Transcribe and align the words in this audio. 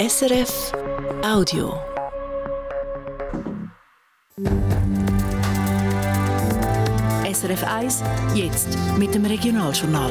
SRF 0.00 0.72
Audio. 1.22 1.74
SRF 7.30 7.64
1, 7.64 8.02
jetzt 8.34 8.78
mit 8.96 9.14
dem 9.14 9.26
Regionaljournal. 9.26 10.10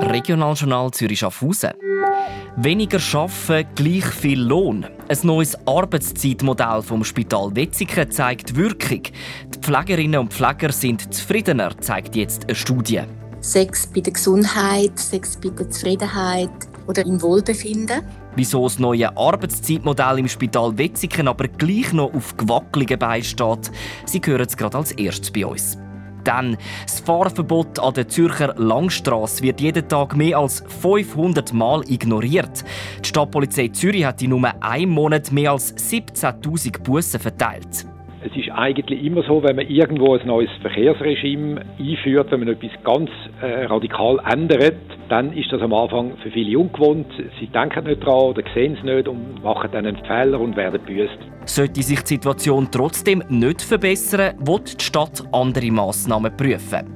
Regionaljournal 0.00 0.90
Zürich-Schaffhausen. 0.90 1.74
Weniger 2.56 2.98
arbeiten, 3.14 3.68
gleich 3.76 4.06
viel 4.06 4.40
Lohn. 4.40 4.84
Ein 5.08 5.18
neues 5.22 5.56
Arbeitszeitmodell 5.64 6.82
vom 6.82 7.04
Spital 7.04 7.54
Wetzikon 7.54 8.10
zeigt 8.10 8.56
Wirkung. 8.56 9.02
Die 9.04 9.60
Pflegerinnen 9.60 10.18
und 10.18 10.34
Pfleger 10.34 10.72
sind 10.72 11.14
zufriedener, 11.14 11.78
zeigt 11.78 12.16
jetzt 12.16 12.46
eine 12.46 12.56
Studie. 12.56 13.02
Sex 13.40 13.86
bei 13.86 14.00
der 14.00 14.12
Gesundheit, 14.12 14.98
Sex 14.98 15.36
bei 15.36 15.50
der 15.50 15.70
Zufriedenheit 15.70 16.50
oder 16.86 17.04
im 17.04 17.20
Wohlbefinden. 17.22 18.02
Wieso 18.34 18.64
das 18.64 18.78
neue 18.78 19.16
Arbeitszeitmodell 19.16 20.18
im 20.18 20.28
Spital 20.28 20.76
Wetzikon 20.76 21.28
aber 21.28 21.48
gleich 21.48 21.92
noch 21.92 22.12
auf 22.12 22.36
gewackeligen 22.36 22.98
Beinen 22.98 23.24
steht, 23.24 23.70
Sie 24.04 24.20
hören 24.24 24.46
es 24.46 24.56
gerade 24.56 24.78
als 24.78 24.92
erstes 24.92 25.30
bei 25.30 25.46
uns. 25.46 25.78
Dann 26.26 26.56
das 26.82 26.98
Fahrverbot 27.00 27.78
an 27.78 27.94
der 27.94 28.08
Zürcher 28.08 28.52
Langstrasse 28.56 29.44
wird 29.44 29.60
jeden 29.60 29.88
Tag 29.88 30.16
mehr 30.16 30.38
als 30.38 30.64
500 30.80 31.52
Mal 31.52 31.82
ignoriert. 31.88 32.64
Die 33.00 33.08
Stadtpolizei 33.08 33.68
Zürich 33.68 34.04
hat 34.04 34.20
in 34.22 34.30
nur 34.30 34.42
einem 34.60 34.90
Monat 34.90 35.30
mehr 35.30 35.52
als 35.52 35.76
17.000 35.76 36.82
Bussen 36.82 37.20
verteilt. 37.20 37.86
Es 38.24 38.36
ist 38.36 38.50
eigentlich 38.50 39.04
immer 39.04 39.22
so, 39.22 39.40
wenn 39.44 39.54
man 39.54 39.68
irgendwo 39.68 40.16
ein 40.16 40.26
neues 40.26 40.50
Verkehrsregime 40.60 41.60
einführt, 41.78 42.32
wenn 42.32 42.40
man 42.40 42.48
etwas 42.48 42.72
ganz 42.82 43.08
äh, 43.40 43.66
radikal 43.66 44.18
ändert, 44.28 44.74
dann 45.08 45.32
ist 45.32 45.52
das 45.52 45.62
am 45.62 45.72
Anfang 45.72 46.16
für 46.22 46.30
viele 46.30 46.58
ungewohnt. 46.58 47.06
Sie 47.40 47.46
denken 47.46 47.84
nicht 47.84 48.04
dran 48.04 48.30
oder 48.30 48.42
sehen 48.54 48.76
es 48.76 48.84
nicht 48.84 49.08
und 49.08 49.42
machen 49.42 49.70
dann 49.72 49.86
einen 49.86 50.04
Fehler 50.04 50.40
und 50.40 50.56
werden 50.56 50.80
büßt. 50.84 51.18
Sollte 51.44 51.82
sich 51.82 52.00
die 52.00 52.14
Situation 52.14 52.68
trotzdem 52.70 53.22
nicht 53.28 53.62
verbessern, 53.62 54.34
wird 54.40 54.80
die 54.80 54.84
Stadt 54.84 55.22
andere 55.32 55.70
Massnahmen 55.70 56.36
prüfen. 56.36 56.86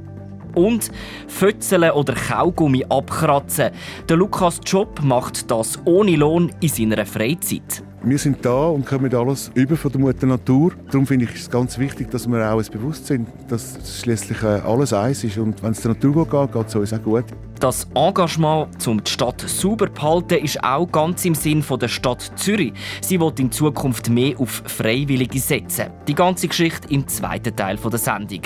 Und 0.54 0.90
Fötzeln 1.28 1.92
oder 1.92 2.14
Kaugummi 2.14 2.84
abkratzen. 2.88 3.70
Der 4.08 4.16
Lukas 4.16 4.60
Job 4.66 5.00
macht 5.02 5.48
das 5.50 5.80
ohne 5.84 6.16
Lohn 6.16 6.50
in 6.60 6.68
seiner 6.68 7.06
Freizeit. 7.06 7.84
Wir 8.02 8.18
sind 8.18 8.44
da 8.44 8.68
und 8.68 8.86
kommen 8.86 9.14
alles 9.14 9.50
über 9.54 9.76
von 9.76 9.92
der 9.92 10.00
Mutter 10.00 10.26
Natur. 10.26 10.72
Darum 10.90 11.06
finde 11.06 11.26
ich 11.26 11.34
es 11.34 11.50
ganz 11.50 11.78
wichtig, 11.78 12.10
dass 12.10 12.26
wir 12.26 12.50
auch 12.50 12.58
ein 12.58 12.72
Bewusstsein, 12.72 13.26
dass 13.48 14.00
schließlich 14.00 14.42
äh, 14.42 14.46
alles 14.46 14.94
eins 14.94 15.22
ist 15.22 15.36
und 15.36 15.62
wenn 15.62 15.72
es 15.72 15.82
der 15.82 15.92
Natur 15.92 16.26
gut 16.26 16.30
geht, 16.30 16.52
geht 16.52 16.66
es 16.66 16.74
uns 16.74 16.92
auch 16.94 17.02
gut. 17.02 17.26
Das 17.60 17.86
Engagement, 17.94 18.86
um 18.88 19.04
die 19.04 19.10
Stadt 19.10 19.42
sauber 19.42 19.94
zu 19.94 20.00
halten, 20.00 20.42
ist 20.42 20.64
auch 20.64 20.86
ganz 20.86 21.26
im 21.26 21.34
Sinn 21.34 21.62
der 21.78 21.88
Stadt 21.88 22.32
Zürich. 22.36 22.72
Sie 23.02 23.20
will 23.20 23.34
in 23.38 23.52
Zukunft 23.52 24.08
mehr 24.08 24.40
auf 24.40 24.62
Freiwillige 24.64 25.38
setzen. 25.38 25.90
Die 26.08 26.14
ganze 26.14 26.48
Geschichte 26.48 26.88
im 26.88 27.06
zweiten 27.06 27.54
Teil 27.54 27.76
der 27.76 27.98
Sendung. 27.98 28.40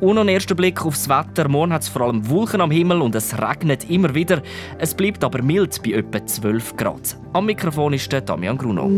Und 0.00 0.18
ein 0.18 0.28
erster 0.28 0.54
Blick 0.54 0.86
aufs 0.86 1.08
Wetter. 1.08 1.48
Morgen 1.48 1.72
hat 1.72 1.82
es 1.82 1.88
vor 1.88 2.02
allem 2.02 2.28
Wolken 2.30 2.60
am 2.60 2.70
Himmel 2.70 3.02
und 3.02 3.16
es 3.16 3.36
regnet 3.36 3.90
immer 3.90 4.14
wieder. 4.14 4.40
Es 4.78 4.94
bleibt 4.94 5.24
aber 5.24 5.42
mild 5.42 5.82
bei 5.82 5.90
etwa 5.90 6.24
12 6.24 6.76
Grad. 6.76 7.16
Am 7.32 7.46
Mikrofon 7.46 7.94
ist 7.94 8.12
der 8.12 8.20
Damian 8.20 8.56
Gruno. 8.56 8.88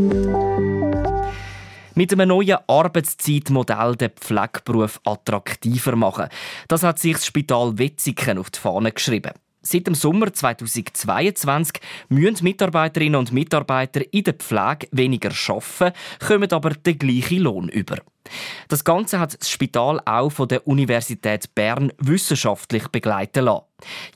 Mit 1.95 2.13
einem 2.13 2.29
neuen 2.29 2.59
Arbeitszeitmodell 2.67 3.97
den 3.97 4.11
Pflegeberuf 4.11 5.01
attraktiver 5.05 5.97
machen. 5.97 6.29
Das 6.69 6.83
hat 6.83 6.99
sich 6.99 7.15
das 7.15 7.25
Spital 7.25 7.79
Wetzikon 7.79 8.37
auf 8.37 8.51
die 8.51 8.61
Fahne 8.61 8.93
geschrieben. 8.93 9.33
Seit 9.63 9.87
dem 9.87 9.95
Sommer 9.95 10.33
2022 10.33 11.81
müssen 12.09 12.43
Mitarbeiterinnen 12.43 13.19
und 13.19 13.33
Mitarbeiter 13.33 14.03
in 14.13 14.25
der 14.25 14.35
Pflege 14.35 14.89
weniger 14.91 15.31
arbeiten, 15.49 15.97
kommen 16.19 16.53
aber 16.53 16.71
den 16.71 16.99
gleichen 16.99 17.39
Lohn 17.39 17.69
über. 17.69 17.99
Das 18.69 18.83
Ganze 18.83 19.21
hat 19.21 19.41
das 19.41 19.51
Spital 19.51 20.01
auch 20.05 20.31
von 20.31 20.49
der 20.49 20.67
Universität 20.67 21.55
Bern 21.55 21.93
wissenschaftlich 21.99 22.89
begleiten 22.89 23.45
lassen. 23.45 23.65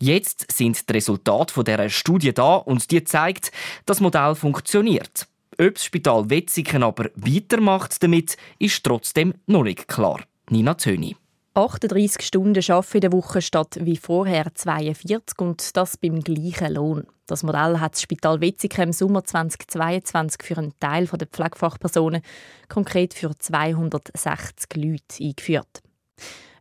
Jetzt 0.01 0.51
sind 0.51 0.89
die 0.89 0.93
Resultate 0.93 1.63
dieser 1.63 1.89
Studie 1.91 2.35
da 2.35 2.57
und 2.57 2.91
die 2.91 3.05
zeigt, 3.05 3.53
das 3.85 4.01
Modell 4.01 4.35
funktioniert. 4.35 5.29
Ob 5.59 5.75
das 5.75 5.85
Spital 5.85 6.29
Wetzikon 6.29 6.83
aber 6.83 7.11
weitermacht 7.15 8.03
damit, 8.03 8.37
ist 8.59 8.85
trotzdem 8.85 9.35
noch 9.47 9.63
nicht 9.63 9.89
klar. 9.89 10.21
Nina 10.51 10.77
Zöni. 10.77 11.17
38 11.57 12.21
Stunden 12.21 12.63
arbeiten 12.71 12.97
in 12.99 13.01
der 13.01 13.13
Woche 13.13 13.41
statt 13.41 13.79
wie 13.81 13.97
vorher 13.97 14.55
42 14.55 15.39
und 15.39 15.75
das 15.75 15.97
beim 15.97 16.21
gleichen 16.21 16.75
Lohn. 16.75 17.07
Das 17.27 17.43
Modell 17.45 17.81
hat 17.81 17.95
das 17.95 18.03
Spital 18.03 18.43
Wetzikon 18.43 18.85
im 18.85 18.93
Sommer 18.93 19.25
2022 19.25 20.43
für 20.43 20.59
einen 20.59 20.79
Teil 20.81 21.07
der 21.07 21.27
Pflegefachpersonen, 21.27 22.21
konkret 22.69 23.15
für 23.15 23.31
260 23.35 24.67
Leute, 24.75 25.25
eingeführt. 25.25 25.83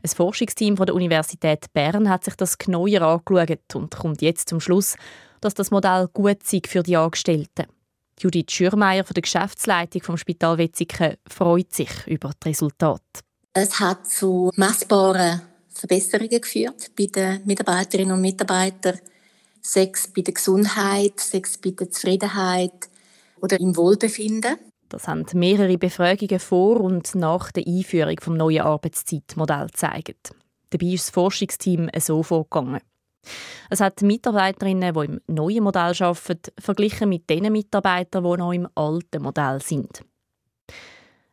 Ein 0.01 0.09
Forschungsteam 0.09 0.77
von 0.77 0.85
der 0.85 0.95
Universität 0.95 1.73
Bern 1.73 2.09
hat 2.09 2.23
sich 2.23 2.35
das 2.35 2.57
genauer 2.57 3.01
angeschaut 3.01 3.75
und 3.75 3.93
kommt 3.93 4.21
jetzt 4.21 4.47
zum 4.47 4.61
Schluss, 4.61 4.95
dass 5.41 5.55
das 5.55 5.71
Modell 5.71 6.07
gut 6.13 6.43
sei 6.43 6.61
für 6.65 6.83
die 6.83 6.95
Angestellten. 6.95 7.65
Judith 8.17 8.51
Schürmeier 8.51 9.03
von 9.03 9.13
der 9.13 9.23
Geschäftsleitung 9.23 10.03
vom 10.03 10.15
Spital 10.15 10.57
Wetzikon 10.57 11.15
freut 11.27 11.73
sich 11.73 11.89
über 12.07 12.31
das 12.39 12.49
Resultat. 12.49 13.01
Es 13.57 13.79
hat 13.79 14.05
zu 14.05 14.51
messbaren 14.57 15.41
Verbesserungen 15.69 16.41
geführt 16.41 16.91
bei 16.97 17.05
den 17.05 17.41
Mitarbeiterinnen 17.45 18.11
und 18.11 18.19
Mitarbeitern. 18.19 18.99
Sechs 19.61 20.09
bei 20.09 20.23
der 20.23 20.33
Gesundheit, 20.33 21.21
sechs 21.21 21.57
bei 21.57 21.69
der 21.69 21.89
Zufriedenheit 21.89 22.89
oder 23.41 23.57
im 23.57 23.77
Wohlbefinden. 23.77 24.57
Das 24.89 25.07
haben 25.07 25.25
mehrere 25.35 25.77
Befragungen 25.77 26.39
vor 26.41 26.81
und 26.81 27.15
nach 27.15 27.53
der 27.53 27.65
Einführung 27.65 28.17
des 28.17 28.27
neuen 28.27 28.61
Arbeitszeitmodells 28.61 29.71
gezeigt. 29.71 30.35
Dabei 30.71 30.87
ist 30.87 31.07
das 31.07 31.13
Forschungsteam 31.13 31.89
so 31.97 32.23
vorgegangen. 32.23 32.81
Es 33.69 33.79
hat 33.79 34.01
Mitarbeiterinnen, 34.01 34.93
die 34.93 35.05
im 35.05 35.21
neuen 35.27 35.63
Modell 35.63 35.93
arbeiten, 35.97 36.51
verglichen 36.59 37.07
mit 37.07 37.29
den 37.29 37.49
Mitarbeitern, 37.53 38.25
die 38.25 38.37
noch 38.37 38.51
im 38.51 38.67
alten 38.75 39.23
Modell 39.23 39.61
sind. 39.61 40.03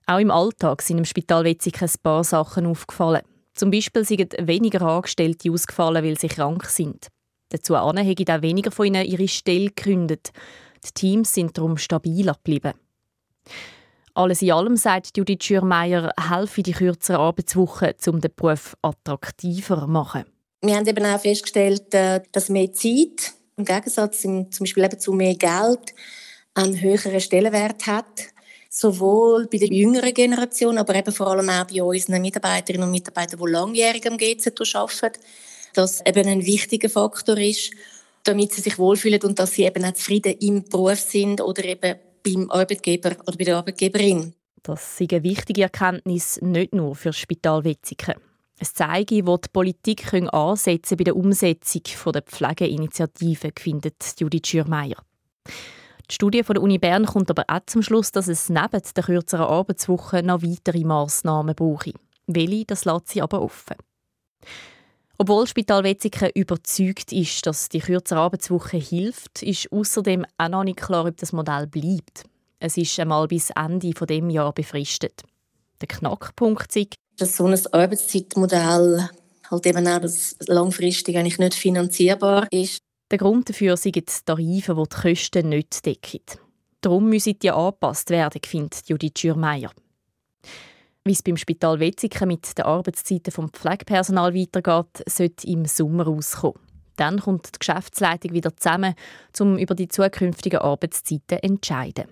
Auch 0.07 0.19
im 0.19 0.31
Alltag 0.31 0.83
sind 0.83 0.99
im 0.99 1.05
Spital 1.05 1.45
Wetzikon 1.45 1.89
ein 1.89 2.03
paar 2.03 2.25
Sachen 2.25 2.67
aufgefallen. 2.67 3.23
Zum 3.55 3.71
Beispiel 3.71 4.05
sind 4.05 4.35
weniger 4.41 4.83
Angestellte 4.83 5.51
ausgefallen, 5.51 6.05
weil 6.05 6.19
sie 6.19 6.29
krank 6.29 6.65
sind. 6.67 7.09
Dazu 7.51 7.77
haben 7.77 7.99
auch 7.99 8.43
weniger 8.43 8.71
von 8.71 8.87
ihnen 8.87 9.05
ihre 9.05 9.29
Stelle 9.29 9.67
gekündigt. 9.67 10.33
Die 10.85 10.93
Teams 10.93 11.35
sind 11.35 11.57
darum 11.57 11.77
stabiler 11.77 12.35
geblieben. 12.35 12.73
Alles 14.15 14.43
in 14.43 14.53
allem, 14.53 14.77
sagt 14.77 15.17
Judith 15.17 15.45
Schürmeier, 15.45 16.13
helfen 16.19 16.65
die 16.65 16.73
kürzeren 16.73 17.21
Arbeitswochen, 17.21 17.95
um 18.07 18.21
den 18.21 18.31
Beruf 18.35 18.77
attraktiver 18.83 19.81
zu 19.81 19.87
machen. 19.87 20.25
Wir 20.61 20.77
haben 20.77 20.87
eben 20.87 21.05
auch 21.05 21.21
festgestellt, 21.21 21.93
äh, 21.95 22.21
dass 22.31 22.49
mehr 22.49 22.73
Zeit 22.73 23.33
im 23.57 23.65
Gegensatz 23.65 24.21
zum 24.21 24.49
Beispiel 24.61 24.85
eben 24.85 24.99
zu 24.99 25.13
mehr 25.13 25.35
Geld 25.35 25.95
einen 26.55 26.81
höheren 26.81 27.21
Stellenwert 27.21 27.87
hat. 27.87 28.32
Sowohl 28.75 29.49
bei 29.49 29.59
der 29.59 29.69
jüngeren 29.69 30.15
Generation, 30.15 30.79
aber 30.79 30.95
eben 30.95 31.13
vor 31.13 31.27
allem 31.27 31.51
auch 31.51 31.67
bei 31.67 31.83
unseren 31.83 32.23
Mitarbeiterinnen 32.23 32.87
und 32.87 32.91
Mitarbeitern, 32.91 33.39
die 33.39 33.51
langjährig 33.53 34.07
am 34.07 34.17
GZ 34.17 34.47
arbeiten, 34.75 35.21
dass 35.75 36.01
eben 36.07 36.27
ein 36.27 36.47
wichtiger 36.47 36.89
Faktor 36.89 37.37
ist, 37.37 37.73
damit 38.25 38.53
sie 38.53 38.63
sich 38.63 38.79
wohlfühlen 38.79 39.21
und 39.25 39.39
dass 39.39 39.53
sie 39.53 39.65
eben 39.65 39.85
auch 39.85 39.93
zufrieden 39.93 40.39
im 40.41 40.65
Beruf 40.65 41.01
sind 41.01 41.43
oder 41.43 41.63
eben 41.67 41.97
beim 42.25 42.51
Arbeitgeber 42.51 43.11
oder 43.27 43.37
bei 43.37 43.45
der 43.45 43.59
Arbeitgeberin. 43.59 44.33
Das 44.63 44.97
eine 44.99 45.23
wichtige 45.23 45.65
Erkenntnis 45.65 46.41
nicht 46.41 46.73
nur 46.73 46.95
für 46.95 47.11
das 47.11 47.19
Spital. 47.19 47.63
Es 48.59 48.73
zeige, 48.73 49.27
wo 49.27 49.37
die 49.37 49.51
Politik 49.53 50.15
ansetzen 50.15 50.97
bei 50.97 51.05
der 51.05 51.17
Umsetzung 51.17 51.83
der 52.11 52.23
Pflegeinitiative, 52.23 53.51
findet 53.55 54.19
Judith 54.19 54.47
Schürmeier. 54.47 54.97
Die 56.13 56.17
Studie 56.17 56.43
von 56.43 56.53
der 56.53 56.63
Uni 56.63 56.77
Bern 56.77 57.07
kommt 57.07 57.31
aber 57.31 57.45
auch 57.49 57.61
zum 57.65 57.81
Schluss, 57.81 58.13
dass 58.13 58.29
es 58.29 58.51
neben 58.51 58.83
der 58.95 59.03
kürzeren 59.03 59.47
Arbeitswoche 59.47 60.23
noch 60.23 60.43
weitere 60.43 60.85
Massnahmen 60.85 61.55
brauche. 61.55 61.95
Welche, 62.27 62.67
das 62.67 62.85
lässt 62.85 63.09
sie 63.09 63.23
aber 63.23 63.41
offen. 63.41 63.77
Obwohl 65.17 65.47
Spital 65.47 65.85
Wetzikon 65.85 66.29
überzeugt 66.35 67.13
ist, 67.13 67.47
dass 67.47 67.71
die 67.71 67.79
kürzere 67.79 68.21
Arbeitswoche 68.21 68.77
hilft, 68.77 69.43
ist 69.43 69.73
außerdem 69.73 70.27
auch 70.37 70.49
noch 70.51 70.65
nicht 70.65 70.81
klar, 70.81 71.07
ob 71.07 71.17
das 71.17 71.33
Modell 71.33 71.67
bleibt. 71.67 72.25
Es 72.59 72.77
ist 72.77 73.01
einmal 73.01 73.27
bis 73.27 73.49
Ende 73.49 73.79
dieses 73.95 74.35
Jahr 74.35 74.53
befristet. 74.53 75.23
Der 75.81 75.89
Knackpunkt 75.89 76.77
ist, 76.77 76.95
dass 77.17 77.39
so 77.39 77.47
ein 77.47 77.59
Arbeitszeitmodell 77.73 79.09
halt 79.51 79.67
eben 79.67 79.89
auch 79.89 80.01
das 80.01 80.37
langfristig 80.47 81.17
eigentlich 81.17 81.39
nicht 81.39 81.55
finanzierbar 81.55 82.49
ist. 82.51 82.81
Der 83.13 83.19
Grund 83.19 83.47
dafür 83.47 83.77
sind 83.77 84.25
Tarife, 84.25 84.75
die 84.75 84.83
die 84.89 84.97
Kosten 85.03 85.51
nicht 85.51 85.85
decken. 85.85 86.23
Darum 86.81 87.11
müssen 87.11 87.39
die 87.39 87.51
angepasst 87.51 88.09
werden, 88.09 88.41
findet 88.43 88.89
Judith 88.89 89.13
Schürmeier. 89.19 89.71
Wie 91.05 91.13
es 91.13 91.23
beim 91.23 91.37
Spital 91.37 91.79
Wetzikon 91.79 92.29
mit 92.29 92.57
den 92.57 92.65
Arbeitszeiten 92.65 93.31
vom 93.31 93.51
Pflegepersonal 93.51 94.35
weitergeht, 94.35 95.05
sollte 95.07 95.47
im 95.47 95.67
Sommer 95.67 96.05
rauskommen. 96.05 96.59
Dann 96.97 97.21
kommt 97.21 97.55
die 97.55 97.59
Geschäftsleitung 97.59 98.33
wieder 98.33 98.57
zusammen, 98.57 98.95
um 99.39 99.59
über 99.59 99.75
die 99.75 99.89
zukünftigen 99.89 100.61
Arbeitszeiten 100.61 101.39
zu 101.39 101.43
entscheiden. 101.43 102.09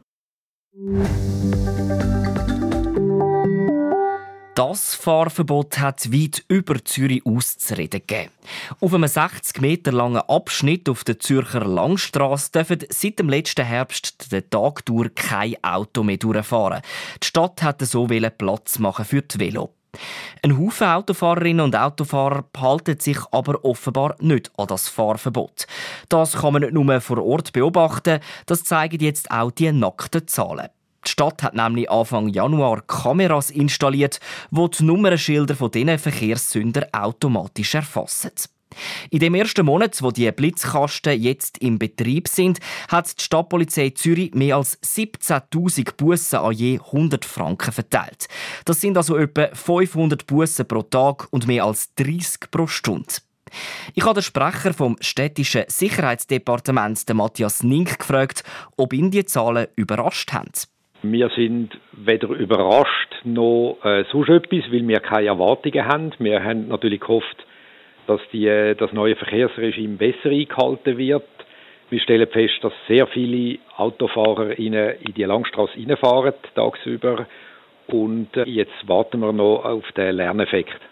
Das 4.61 4.95
Fahrverbot 4.95 5.79
hat 5.79 6.12
weit 6.12 6.45
über 6.49 6.85
Zürich 6.85 7.25
auszureden 7.25 8.03
gegeben. 8.07 8.31
Auf 8.79 8.93
einem 8.93 9.09
60 9.09 9.59
Meter 9.62 9.91
langen 9.91 10.21
Abschnitt 10.21 10.87
auf 10.91 11.03
der 11.03 11.19
Zürcher 11.19 11.65
Langstrasse 11.65 12.53
dürfen 12.53 12.81
seit 12.91 13.19
dem 13.19 13.31
letzten 13.31 13.65
Herbst 13.65 14.31
den 14.31 14.51
Tag 14.51 14.85
durch 14.85 15.15
kein 15.15 15.57
Auto 15.65 16.03
mehr 16.03 16.19
durchfahren. 16.19 16.83
Die 17.23 17.27
Stadt 17.27 17.62
hat 17.62 17.81
so 17.81 18.07
Platz 18.07 18.79
machen 18.79 19.07
für 19.07 19.23
die 19.23 19.41
Velo. 19.41 19.73
Ein 20.43 20.59
Haufen 20.59 20.89
Autofahrerinnen 20.89 21.65
und 21.65 21.75
Autofahrer 21.75 22.45
halten 22.59 23.01
sich 23.01 23.19
aber 23.31 23.65
offenbar 23.65 24.17
nicht 24.21 24.53
an 24.59 24.67
das 24.67 24.91
Fahrverbot. 24.91 25.67
Das 26.11 26.35
kann 26.35 26.53
man 26.53 26.61
nicht 26.61 26.75
nur 26.75 27.01
vor 27.01 27.25
Ort 27.25 27.55
beobachten, 27.55 28.21
das 28.45 28.65
zeigen 28.65 29.01
jetzt 29.01 29.31
auch 29.31 29.53
die 29.53 29.73
nackten 29.73 30.29
Zahlen. 30.29 30.69
Die 31.05 31.11
Stadt 31.11 31.43
hat 31.43 31.55
nämlich 31.55 31.91
Anfang 31.91 32.29
Januar 32.29 32.82
Kameras 32.82 33.50
installiert, 33.50 34.20
die 34.50 34.70
die 34.70 34.85
Nummernschilder 34.85 35.56
von 35.56 35.70
diesen 35.70 35.99
Verkehrssündern 35.99 36.87
automatisch 36.93 37.75
erfassen. 37.75 38.32
In 39.11 39.19
dem 39.19 39.35
ersten 39.35 39.67
Monat, 39.67 40.00
wo 40.02 40.11
die 40.11 40.31
Blitzkasten 40.31 41.20
jetzt 41.20 41.58
im 41.58 41.79
Betrieb 41.79 42.29
sind, 42.29 42.61
hat 42.88 43.19
die 43.19 43.25
Stadtpolizei 43.25 43.91
Zürich 43.91 44.32
mehr 44.35 44.56
als 44.56 44.81
17.000 44.82 45.97
Bussen 45.97 46.37
an 46.37 46.52
je 46.52 46.79
100 46.79 47.25
Franken 47.25 47.73
verteilt. 47.73 48.29
Das 48.64 48.81
sind 48.81 48.96
also 48.96 49.17
etwa 49.17 49.49
500 49.53 50.26
Bussen 50.26 50.69
pro 50.69 50.82
Tag 50.82 51.26
und 51.31 51.46
mehr 51.46 51.64
als 51.64 51.94
30 51.96 52.50
pro 52.50 52.67
Stunde. 52.67 53.14
Ich 53.94 54.05
habe 54.05 54.14
den 54.14 54.23
Sprecher 54.23 54.73
vom 54.73 54.96
städtischen 55.00 55.64
Sicherheitsdepartement, 55.67 57.03
Matthias 57.14 57.64
Nink, 57.64 57.99
gefragt, 57.99 58.44
ob 58.76 58.93
ihn 58.93 59.11
die 59.11 59.25
Zahlen 59.25 59.67
überrascht 59.75 60.32
haben. 60.32 60.53
Wir 61.02 61.31
sind 61.31 61.70
weder 61.93 62.29
überrascht 62.29 63.14
noch 63.25 63.79
äh, 63.82 64.05
sonst 64.12 64.29
etwas, 64.29 64.70
weil 64.70 64.87
wir 64.87 65.00
keine 65.00 65.29
Erwartungen 65.29 65.87
haben. 65.87 66.12
Wir 66.19 66.44
haben 66.44 66.69
natürlich 66.69 67.00
gehofft, 67.00 67.47
dass 68.06 68.20
die, 68.32 68.47
äh, 68.47 68.75
das 68.75 68.93
neue 68.93 69.17
Verkehrsregime 69.17 69.97
besser 69.97 70.29
eingehalten 70.29 70.99
wird. 70.99 71.25
Wir 71.88 72.00
stellen 72.00 72.29
fest, 72.29 72.58
dass 72.62 72.73
sehr 72.87 73.06
viele 73.06 73.58
Autofahrer 73.76 74.58
in, 74.58 74.75
in 74.75 75.14
die 75.14 75.25
Langstrasse 75.25 75.73
reinfahren, 75.79 76.35
tagsüber. 76.55 77.26
Und 77.87 78.37
äh, 78.37 78.44
jetzt 78.44 78.87
warten 78.87 79.20
wir 79.20 79.32
noch 79.32 79.64
auf 79.64 79.91
den 79.93 80.17
Lerneffekt. 80.17 80.90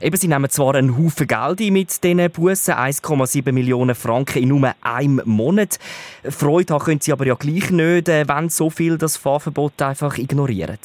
Eben, 0.00 0.16
sie 0.16 0.28
nehmen 0.28 0.48
zwar 0.48 0.74
einen 0.74 0.96
Haufen 0.96 1.26
Geld 1.26 1.72
mit 1.72 2.02
diesen 2.02 2.30
Bussen, 2.30 2.74
1,7 2.74 3.52
Millionen 3.52 3.94
Franken 3.94 4.42
in 4.42 4.48
nur 4.48 4.72
einem 4.82 5.20
Monat. 5.24 5.78
Freude 6.24 6.74
haben 6.74 6.84
können 6.84 7.00
sie 7.00 7.12
aber 7.12 7.26
ja 7.26 7.34
gleich 7.34 7.70
nicht, 7.70 8.08
äh, 8.08 8.28
wenn 8.28 8.48
so 8.48 8.70
viel 8.70 8.98
das 8.98 9.16
Fahrverbot 9.16 9.80
einfach 9.82 10.18
ignorieren. 10.18 10.78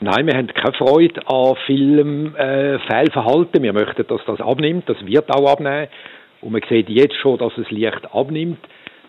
Nein, 0.00 0.26
wir 0.26 0.34
haben 0.34 0.48
keine 0.48 0.72
Freude 0.72 1.20
an 1.28 1.54
vielem 1.66 2.34
äh, 2.34 2.80
Fehlverhalten. 2.80 3.62
Wir 3.62 3.72
möchten, 3.72 4.04
dass 4.08 4.20
das 4.26 4.40
abnimmt. 4.40 4.88
Das 4.88 4.96
wird 5.06 5.30
auch 5.30 5.52
abnehmen. 5.52 5.86
Und 6.40 6.52
man 6.52 6.62
sieht 6.68 6.88
jetzt 6.88 7.14
schon, 7.16 7.38
dass 7.38 7.56
es 7.56 7.70
leicht 7.70 8.12
abnimmt. 8.12 8.58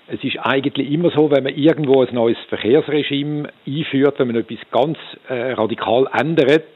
Es 0.07 0.23
ist 0.23 0.37
eigentlich 0.37 0.91
immer 0.91 1.09
so, 1.09 1.31
wenn 1.31 1.45
man 1.45 1.55
irgendwo 1.55 2.03
ein 2.03 2.13
neues 2.13 2.37
Verkehrsregime 2.49 3.49
einführt, 3.65 4.19
wenn 4.19 4.27
man 4.27 4.35
etwas 4.35 4.59
ganz 4.69 4.97
äh, 5.29 5.53
radikal 5.53 6.07
ändert, 6.13 6.67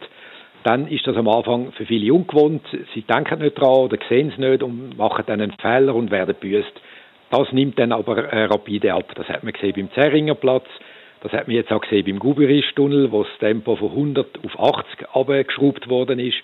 dann 0.64 0.88
ist 0.88 1.08
das 1.08 1.16
am 1.16 1.28
Anfang 1.28 1.72
für 1.74 1.86
viele 1.86 2.14
ungewohnt. 2.14 2.64
Sie 2.94 3.02
denken 3.02 3.40
nicht 3.40 3.58
dran 3.60 3.70
oder 3.70 3.98
sehen 4.10 4.32
es 4.32 4.38
nicht 4.38 4.64
und 4.64 4.98
machen 4.98 5.24
dann 5.28 5.42
einen 5.42 5.54
Fehler 5.62 5.96
und 5.96 6.12
werden 6.12 6.36
büßt. 6.40 6.74
Das 7.30 7.52
nimmt 7.52 7.78
dann 7.78 7.92
aber 7.92 8.18
äh, 8.32 8.46
rapide 8.46 8.94
ab. 8.94 9.14
Das 9.16 9.28
hat 9.28 9.44
man 9.44 9.54
gesehen 9.54 9.74
beim 9.76 9.92
Zeringer 9.92 10.36
Platz. 10.36 10.66
Das 11.22 11.32
hat 11.32 11.48
man 11.48 11.56
jetzt 11.56 11.72
auch 11.72 11.82
gesehen 11.82 12.06
beim 12.06 12.20
Guberisch-Tunnel, 12.20 13.12
wo 13.12 13.24
das 13.24 13.32
Tempo 13.40 13.76
von 13.76 13.90
100 13.90 14.40
auf 14.46 14.76
80 14.78 15.10
abgeschraubt 15.14 15.90
worden 15.90 16.20
ist. 16.20 16.38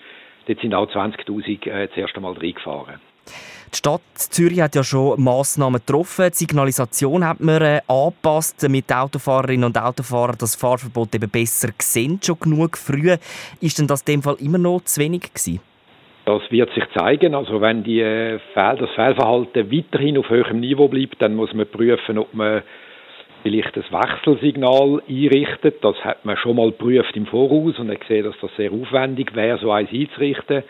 Dort 0.48 0.60
sind 0.60 0.74
auch 0.74 0.90
20.000 0.90 1.68
äh, 1.70 1.88
das 1.88 1.98
erste 1.98 2.20
Mal 2.20 2.34
reingefahren. 2.34 3.00
Die 3.74 3.80
Stadt 3.80 4.02
Zürich 4.14 4.62
hat 4.62 4.76
ja 4.76 4.84
schon 4.84 5.20
Massnahmen 5.20 5.82
getroffen. 5.84 6.30
Die 6.30 6.36
Signalisation 6.36 7.28
hat 7.28 7.40
man 7.40 7.60
äh, 7.64 7.82
angepasst, 7.88 8.64
damit 8.64 8.94
Autofahrerinnen 8.94 9.64
und 9.64 9.78
Autofahrer 9.80 10.36
das 10.38 10.56
Fahrverbot 10.56 11.16
eben 11.16 11.28
besser 11.28 11.70
sehen, 11.80 12.20
schon 12.24 12.38
genug 12.40 12.78
früh. 12.78 13.18
Ist 13.62 13.80
denn 13.80 13.88
das 13.88 14.04
in 14.04 14.14
dem 14.14 14.22
Fall 14.22 14.36
immer 14.40 14.60
noch 14.60 14.82
zu 14.82 15.02
wenig 15.02 15.24
gewesen? 15.24 15.60
Das 16.26 16.44
wird 16.52 16.72
sich 16.76 16.84
zeigen. 16.96 17.34
Also 17.34 17.62
wenn 17.62 17.84
die, 17.84 18.02
äh, 18.02 18.40
das 18.54 18.92
Fehlverhalten 18.94 19.72
weiterhin 19.72 20.20
auf 20.20 20.30
höherem 20.30 20.60
Niveau 20.60 20.88
bleibt, 20.88 21.20
dann 21.20 21.34
muss 21.34 21.52
man 21.56 21.66
prüfen, 21.66 22.20
ob 22.20 22.32
man 22.36 22.62
vielleicht 23.42 23.76
ein 23.76 23.84
Wechselsignal 23.90 25.02
einrichtet. 25.10 25.84
Das 25.84 25.96
hat 26.06 26.24
man 26.26 26.38
schon 26.38 26.58
mal 26.58 26.70
geprüft 26.70 27.16
im 27.16 27.26
Voraus 27.26 27.80
und 27.80 27.90
hat 27.90 28.02
gesehen, 28.02 28.26
dass 28.26 28.36
das 28.40 28.52
sehr 28.56 28.72
aufwendig 28.72 29.34
wäre, 29.34 29.58
so 29.58 29.72
eins 29.72 29.90
einzurichten. 29.92 30.62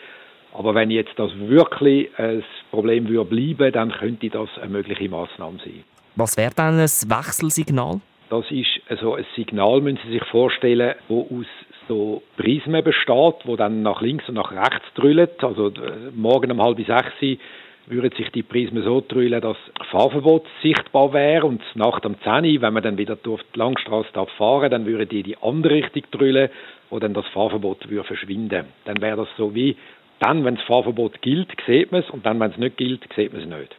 Aber 0.54 0.76
wenn 0.76 0.92
jetzt 0.92 1.18
das 1.18 1.32
wirklich 1.38 2.10
ein 2.18 2.44
Problem 2.72 3.08
würde 3.10 3.30
bleiben, 3.30 3.72
dann 3.72 3.92
könnte 3.92 4.30
das 4.30 4.50
eine 4.62 4.72
mögliche 4.72 5.10
Maßnahme 5.10 5.58
sein. 5.60 5.84
Was 6.16 6.38
wäre 6.38 6.54
dann 6.56 6.76
ein 6.76 6.82
Wechselsignal? 6.88 8.02
Das 8.30 8.50
ist 8.52 8.82
also 8.88 9.16
ein 9.16 9.26
Signal, 9.36 9.82
müssen 9.82 10.00
Sie 10.06 10.14
sich 10.14 10.26
vorstellen, 10.26 10.96
wo 11.08 11.22
aus 11.22 11.46
so 11.88 12.24
Prismen 12.38 12.84
besteht, 12.84 13.36
wo 13.46 13.56
dann 13.56 13.84
nach 13.84 14.02
links 14.02 14.28
und 14.30 14.36
nach 14.36 14.52
rechts 14.52 14.86
drüllt. 14.96 15.44
Also 15.44 15.68
äh, 15.68 16.12
morgen 16.16 16.52
um 16.52 16.62
halb 16.62 16.78
sechs 16.78 17.40
würden 17.88 18.12
sich 18.16 18.30
die 18.32 18.44
Prismen 18.44 18.84
so 18.84 19.04
drüllen, 19.06 19.42
dass 19.42 19.58
Fahrverbot 19.92 20.46
sichtbar 20.62 21.12
wäre 21.14 21.46
und 21.46 21.62
nach 21.76 22.00
dem 22.00 22.16
10, 22.24 22.62
wenn 22.62 22.74
man 22.74 22.84
dann 22.84 22.98
wieder 22.98 23.18
durch 23.18 23.42
die 23.54 23.60
Langstrasse 23.60 24.08
fahren 24.38 24.72
dann 24.72 24.86
würden 24.86 25.10
die 25.10 25.20
in 25.20 25.26
die 25.26 25.38
andere 25.42 25.74
Richtung 25.76 26.04
drüllen, 26.12 26.50
wo 26.90 27.00
dann 27.00 27.14
das 27.14 27.26
Fahrverbot 27.34 27.90
würde 27.90 28.08
verschwinden. 28.08 28.66
Dann 28.86 29.02
wäre 29.02 29.18
das 29.18 29.28
so 29.38 29.54
wie 29.54 29.76
dann, 30.20 30.46
wenn 30.46 30.56
das 30.56 30.64
Fahrverbot 30.66 31.22
gilt, 31.22 31.50
sieht 31.66 31.92
man 31.92 32.02
es 32.02 32.10
und 32.10 32.26
dann, 32.26 32.40
wenn 32.40 32.52
es 32.52 32.58
nicht 32.58 32.78
gilt, 32.78 33.02
sieht 33.16 33.34
man 33.34 33.42
es 33.42 33.48
nicht. 33.48 33.76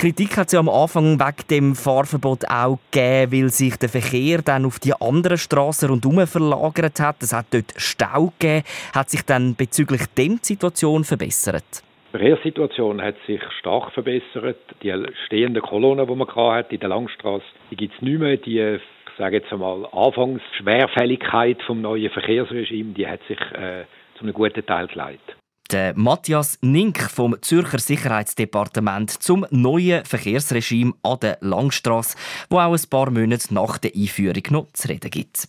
Kritik 0.00 0.38
hat 0.38 0.46
es 0.46 0.54
ja 0.54 0.60
am 0.60 0.70
Anfang 0.70 1.20
wegen 1.20 1.48
dem 1.50 1.74
Fahrverbot 1.74 2.46
auch 2.48 2.78
gegeben, 2.90 3.32
weil 3.32 3.48
sich 3.50 3.76
der 3.76 3.90
Verkehr 3.90 4.40
dann 4.42 4.64
auf 4.64 4.78
die 4.78 4.94
anderen 4.98 5.36
Straßen 5.36 5.90
rundherum 5.90 6.26
verlagert 6.26 7.00
hat. 7.00 7.22
Es 7.22 7.34
hat 7.34 7.48
dort 7.50 7.74
Stau 7.76 8.32
gegeben. 8.38 8.64
Hat 8.94 9.10
sich 9.10 9.20
dann 9.26 9.56
bezüglich 9.56 10.06
dem 10.16 10.38
die 10.38 10.54
Situation 10.54 11.04
verbessert? 11.04 11.82
Die 12.06 12.18
Verkehrssituation 12.18 13.02
hat 13.02 13.16
sich 13.26 13.42
stark 13.58 13.92
verbessert. 13.92 14.56
Die 14.82 14.94
stehenden 15.26 15.62
Kolonnen, 15.62 16.06
die 16.06 16.14
man 16.14 16.34
hatte 16.34 16.74
in 16.74 16.80
der 16.80 16.88
Langstrasse, 16.88 17.44
die 17.70 17.76
gibt 17.76 17.94
es 17.94 18.00
nicht 18.00 18.20
mehr. 18.20 18.38
Die, 18.38 18.58
ich 18.58 19.16
sage 19.18 19.36
jetzt 19.36 19.52
einmal, 19.52 19.86
Anfangsschwerfälligkeit 19.92 21.62
vom 21.66 21.82
neuen 21.82 22.10
Verkehrsregime, 22.10 22.94
die 22.94 23.06
hat 23.06 23.20
sich 23.28 23.38
äh, 23.52 23.84
zu 24.16 24.22
einem 24.22 24.32
guten 24.32 24.64
Teil 24.64 24.86
geleitet. 24.86 25.36
Der 25.70 25.96
Matthias 25.96 26.58
Nink 26.62 27.00
vom 27.00 27.36
Zürcher 27.42 27.78
Sicherheitsdepartement 27.78 29.22
zum 29.22 29.46
neuen 29.50 30.04
Verkehrsregime 30.04 30.94
an 31.04 31.20
der 31.20 31.38
Langstrasse, 31.42 32.16
wo 32.48 32.58
auch 32.58 32.72
ein 32.72 32.90
paar 32.90 33.10
Monate 33.10 33.54
nach 33.54 33.78
der 33.78 33.92
Einführung 33.94 34.42
noch 34.50 34.72
zu 34.72 34.88
reden 34.88 35.10
gibt. 35.10 35.48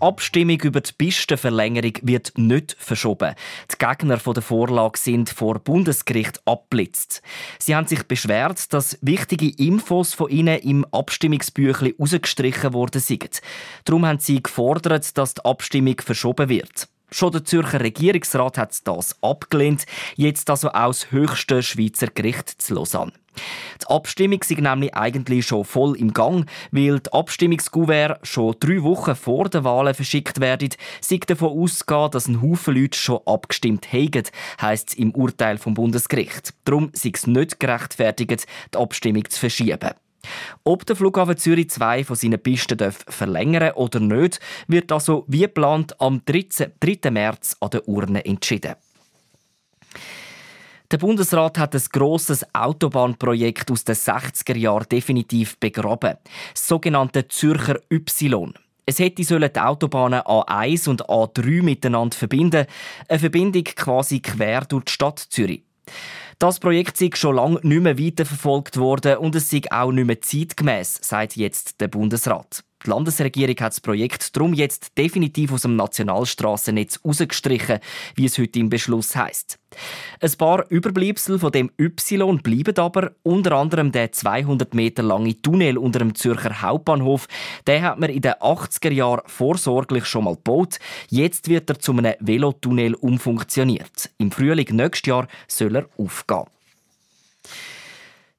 Die 0.00 0.06
Abstimmung 0.06 0.58
über 0.62 0.80
die 0.80 0.92
Pistenverlängerung 0.96 1.92
wird 2.00 2.32
nicht 2.38 2.74
verschoben. 2.78 3.34
Die 3.70 3.76
Gegner 3.76 4.16
der 4.16 4.42
Vorlage 4.42 4.98
sind 4.98 5.28
vor 5.28 5.58
Bundesgericht 5.58 6.40
abblitzt. 6.46 7.20
Sie 7.58 7.76
haben 7.76 7.86
sich 7.86 8.04
beschwert, 8.04 8.72
dass 8.72 8.98
wichtige 9.02 9.50
Infos 9.62 10.14
von 10.14 10.30
ihnen 10.30 10.58
im 10.60 10.86
Abstimmungsbüchlein 10.90 11.92
rausgestrichen 12.00 12.72
worden 12.72 13.02
sind. 13.02 13.42
Darum 13.84 14.06
haben 14.06 14.20
sie 14.20 14.42
gefordert, 14.42 15.18
dass 15.18 15.34
die 15.34 15.44
Abstimmung 15.44 16.00
verschoben 16.00 16.48
wird. 16.48 16.88
Schon 17.10 17.32
der 17.32 17.44
Zürcher 17.44 17.80
Regierungsrat 17.80 18.56
hat 18.56 18.86
das 18.86 19.22
abgelehnt, 19.22 19.84
jetzt 20.16 20.48
also 20.48 20.70
auch 20.70 20.88
das 20.88 21.10
höchste 21.10 21.62
Schweizer 21.62 22.06
Gericht 22.06 22.48
zu 22.48 22.74
Lausanne. 22.74 23.12
Die 23.82 23.86
Abstimmung 23.86 24.40
ist 24.40 24.50
nämlich 24.50 24.94
eigentlich 24.94 25.46
schon 25.46 25.64
voll 25.64 25.96
im 25.96 26.12
Gang, 26.12 26.48
weil 26.70 27.00
die 27.00 27.12
Abstimmungskuvert 27.12 28.26
schon 28.26 28.56
drei 28.60 28.82
Wochen 28.82 29.14
vor 29.14 29.48
den 29.48 29.64
Wahlen 29.64 29.94
verschickt 29.94 30.40
werden, 30.40 30.70
sei 31.00 31.18
davon 31.26 31.58
ausgehen, 31.58 32.10
dass 32.10 32.28
ein 32.28 32.42
Haufen 32.42 32.74
Leute 32.74 32.98
schon 32.98 33.20
abgestimmt 33.26 33.92
haben, 33.92 34.24
heisst 34.60 34.90
es 34.90 34.94
im 34.96 35.12
Urteil 35.12 35.58
vom 35.58 35.74
Bundesgericht. 35.74 36.54
Darum 36.64 36.90
sei 36.92 37.12
es 37.14 37.26
nicht 37.26 37.60
gerechtfertigt, 37.60 38.46
die 38.74 38.78
Abstimmung 38.78 39.28
zu 39.28 39.40
verschieben. 39.40 39.90
Ob 40.64 40.84
der 40.84 40.96
Flughafen 40.96 41.38
Zürich 41.38 41.70
2 41.70 42.04
von 42.04 42.16
seinen 42.16 42.40
Pisten 42.40 42.92
verlängern 43.08 43.72
oder 43.72 44.00
nicht, 44.00 44.38
wird 44.68 44.92
also 44.92 45.24
wie 45.28 45.40
geplant 45.40 45.98
am 46.00 46.22
3. 46.26 47.10
März 47.10 47.56
an 47.60 47.70
der 47.70 47.88
Urne 47.88 48.24
entschieden. 48.24 48.74
Der 50.90 50.98
Bundesrat 50.98 51.56
hat 51.56 51.74
ein 51.76 51.82
grosses 51.92 52.44
Autobahnprojekt 52.52 53.70
aus 53.70 53.84
den 53.84 53.94
60er 53.94 54.56
Jahren 54.56 54.88
definitiv 54.90 55.56
begraben. 55.58 56.16
Das 56.52 56.66
sogenannte 56.66 57.28
Zürcher 57.28 57.78
Y. 57.92 58.52
Es 58.86 58.98
hätte 58.98 59.22
die 59.22 59.60
Autobahnen 59.60 60.20
A1 60.22 60.88
und 60.88 61.06
A3 61.06 61.62
miteinander 61.62 62.16
verbinden, 62.16 62.66
eine 63.06 63.18
Verbindung 63.20 63.62
quasi 63.62 64.18
quer 64.18 64.62
durch 64.62 64.86
die 64.86 64.92
Stadt 64.92 65.20
Zürich. 65.20 65.62
Das 66.40 66.58
Projekt 66.58 67.00
ist 67.00 67.18
schon 67.18 67.36
lange 67.36 67.60
nicht 67.62 67.82
mehr 67.82 67.96
weiterverfolgt 67.96 68.76
worden 68.76 69.18
und 69.18 69.36
es 69.36 69.52
ist 69.52 69.70
auch 69.70 69.92
nicht 69.92 70.06
mehr 70.06 70.20
zeitgemäß, 70.20 70.98
sagt 71.02 71.36
jetzt 71.36 71.80
der 71.80 71.88
Bundesrat. 71.88 72.64
Die 72.84 72.90
Landesregierung 72.90 73.56
hat 73.60 73.72
das 73.72 73.80
Projekt 73.80 74.34
darum 74.34 74.54
jetzt 74.54 74.96
definitiv 74.96 75.52
aus 75.52 75.62
dem 75.62 75.76
Nationalstrassennetz 75.76 77.00
rausgestrichen, 77.04 77.78
wie 78.14 78.24
es 78.24 78.38
heute 78.38 78.58
im 78.58 78.70
Beschluss 78.70 79.14
heißt. 79.14 79.58
Ein 80.20 80.32
paar 80.38 80.64
Überbleibsel 80.70 81.38
von 81.38 81.52
dem 81.52 81.70
Y 81.78 82.42
bleiben 82.42 82.78
aber, 82.78 83.12
unter 83.22 83.52
anderem 83.52 83.92
der 83.92 84.12
200 84.12 84.74
Meter 84.74 85.02
lange 85.02 85.40
Tunnel 85.40 85.76
unter 85.76 85.98
dem 85.98 86.14
Zürcher 86.14 86.62
Hauptbahnhof. 86.62 87.28
Den 87.66 87.82
hat 87.82 87.98
man 87.98 88.10
in 88.10 88.22
den 88.22 88.32
80er 88.32 88.92
Jahren 88.92 89.22
vorsorglich 89.26 90.06
schon 90.06 90.24
mal 90.24 90.36
gebaut. 90.36 90.78
Jetzt 91.10 91.48
wird 91.48 91.68
er 91.68 91.78
zu 91.78 91.92
einem 91.92 92.14
Velotunnel 92.20 92.94
umfunktioniert. 92.94 94.10
Im 94.18 94.30
Frühling 94.30 94.68
nächstes 94.70 95.06
Jahr 95.06 95.28
soll 95.46 95.76
er 95.76 95.88
aufgehen. 95.98 96.46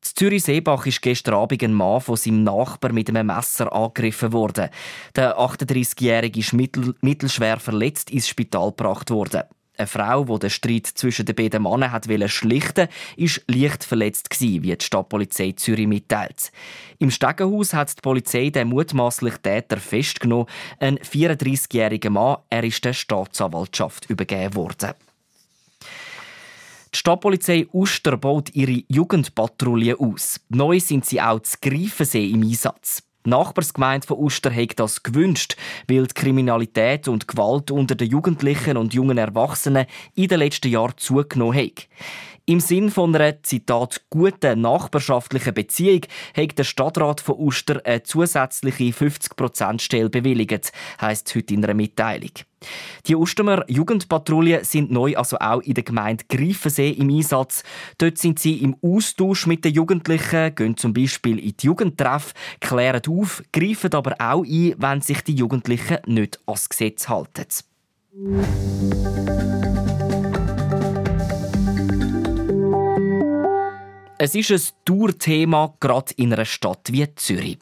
Zürich-Seebach 0.02 0.86
ist 0.86 1.02
gestern 1.02 1.36
Abend 1.36 1.64
ein 1.64 1.74
Mann 1.74 2.02
von 2.02 2.16
seinem 2.16 2.44
Nachbar 2.44 2.92
mit 2.92 3.10
einem 3.10 3.28
Messer 3.28 3.72
angegriffen 3.74 4.34
worden. 4.34 4.70
Der 5.16 5.38
38-Jährige 5.38 6.40
ist 6.40 6.54
mittel 6.54 6.96
mittelschwer 7.02 7.60
verletzt 7.60 8.10
ins 8.10 8.28
Spital 8.28 8.70
gebracht 8.70 9.10
worden. 9.10 9.44
Eine 9.78 9.88
Frau, 9.88 10.26
die 10.26 10.40
den 10.40 10.50
Streit 10.50 10.86
zwischen 10.86 11.26
den 11.26 11.36
beiden 11.36 11.64
Männern 11.64 11.92
hat 11.92 12.08
schlichten 12.30 12.88
ist 13.16 13.42
leicht 13.48 13.84
verletzt 13.84 14.30
wie 14.40 14.60
die 14.60 14.86
Stadtpolizei 14.86 15.54
Zürich 15.54 15.88
mitteilt. 15.88 16.52
Im 17.00 17.10
Stegenhaus 17.10 17.74
hat 17.74 17.98
die 17.98 18.02
Polizei 18.02 18.50
den 18.50 18.68
mutmaßlichen 18.68 19.42
Täter 19.42 19.78
festgenommen. 19.78 20.46
Ein 20.80 21.00
34-jähriger 21.00 22.12
Mann, 22.12 22.38
er 22.50 22.64
ist 22.64 22.86
der 22.86 22.94
Staatsanwaltschaft 22.94 24.10
übergeben 24.10 24.56
worden. 24.56 24.94
Die 26.94 26.98
Stadtpolizei 27.00 27.68
Uster 27.72 28.18
baut 28.18 28.54
ihre 28.54 28.84
Jugendpatrouille 28.90 29.98
aus. 29.98 30.42
Neu 30.50 30.78
sind 30.82 31.06
sie 31.06 31.22
auch 31.22 31.40
zu 31.40 31.56
Greifensee 31.62 32.30
im 32.30 32.42
Einsatz. 32.42 33.04
Die 33.26 33.30
Nachbarsgemeinde 33.30 34.06
von 34.06 34.18
Uster 34.18 34.54
hat 34.54 34.78
das 34.78 35.02
gewünscht, 35.02 35.56
weil 35.88 36.06
die 36.08 36.14
Kriminalität 36.14 37.08
und 37.08 37.30
Gewalt 37.30 37.72
unter 37.72 37.96
den 37.96 38.10
Jugendlichen 38.10 38.76
und 38.76 38.94
jungen 38.94 39.18
Erwachsenen 39.18 39.86
in 40.16 40.28
den 40.28 40.40
letzten 40.40 40.68
Jahren 40.68 40.98
zugenommen 40.98 41.58
hat. 41.58 41.88
Im 42.46 42.60
Sinn 42.60 42.90
von 42.90 43.16
einer, 43.16 43.44
Zitat, 43.44 44.02
guten 44.10 44.62
nachbarschaftlichen 44.62 45.54
Beziehung 45.54 46.02
hat 46.36 46.58
der 46.58 46.64
Stadtrat 46.64 47.22
von 47.22 47.36
Uster 47.38 47.82
eine 47.86 48.02
zusätzliche 48.02 48.86
50%-Stelle 48.86 50.10
bewilligt, 50.10 50.72
heisst 51.00 51.34
heute 51.36 51.54
in 51.54 51.64
einer 51.64 51.76
Mitteilung. 51.76 52.32
Die 53.06 53.16
Ustermer 53.16 53.64
Jugendpatrouille 53.70 54.66
sind 54.66 54.92
neu 54.92 55.16
also 55.16 55.38
auch 55.38 55.62
in 55.62 55.76
der 55.76 55.84
Gemeinde 55.84 56.26
Greifensee 56.30 56.90
im 56.90 57.10
Einsatz. 57.10 57.64
Dort 58.00 58.18
sind 58.18 58.40
sie 58.40 58.58
im 58.58 58.76
Austausch 58.82 59.46
mit 59.46 59.64
den 59.64 59.74
Jugendlichen, 59.74 60.56
gehen 60.56 60.78
zum 60.78 60.94
Beispiel 60.94 61.38
in 61.38 61.56
die 61.58 61.68
Jugendtreff, 61.68 62.34
klären 62.60 63.02
auf, 63.08 63.44
greifen 63.54 63.94
aber 63.94 64.16
auch 64.20 64.44
ein, 64.44 64.76
wenn 64.78 65.02
sich 65.02 65.22
die 65.22 65.36
Jugendlichen 65.36 65.98
nicht 66.08 66.40
ans 66.48 66.70
Gesetz 66.70 67.08
halten. 67.08 67.46
Es 74.24 74.36
ist 74.36 74.52
ein 74.52 74.62
Tourthema 74.86 75.74
gerade 75.80 76.14
in 76.16 76.32
einer 76.32 76.46
Stadt 76.46 76.90
wie 76.92 77.08
Zürich. 77.16 77.58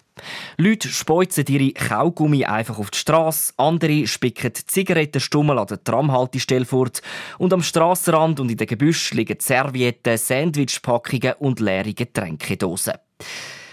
Leute 0.57 0.89
speuzen 0.89 1.45
ihre 1.47 1.71
Kaugummi 1.71 2.43
einfach 2.43 2.79
auf 2.79 2.91
die 2.91 2.97
Straße, 2.97 3.53
andere 3.55 4.05
spicken 4.05 4.51
Zigarettenstummel 4.53 5.57
an 5.57 5.67
der 5.67 5.81
Tramhaltestelle 5.81 6.65
fort 6.65 7.01
und 7.37 7.53
am 7.53 7.63
Strassenrand 7.63 8.41
und 8.41 8.51
in 8.51 8.57
den 8.57 8.67
Gebüschen 8.67 9.19
liegen 9.19 9.39
Servietten, 9.39 10.17
Sandwichpackungen 10.17 11.35
und 11.39 11.61
leere 11.61 11.93
Getränkedosen. 11.93 12.95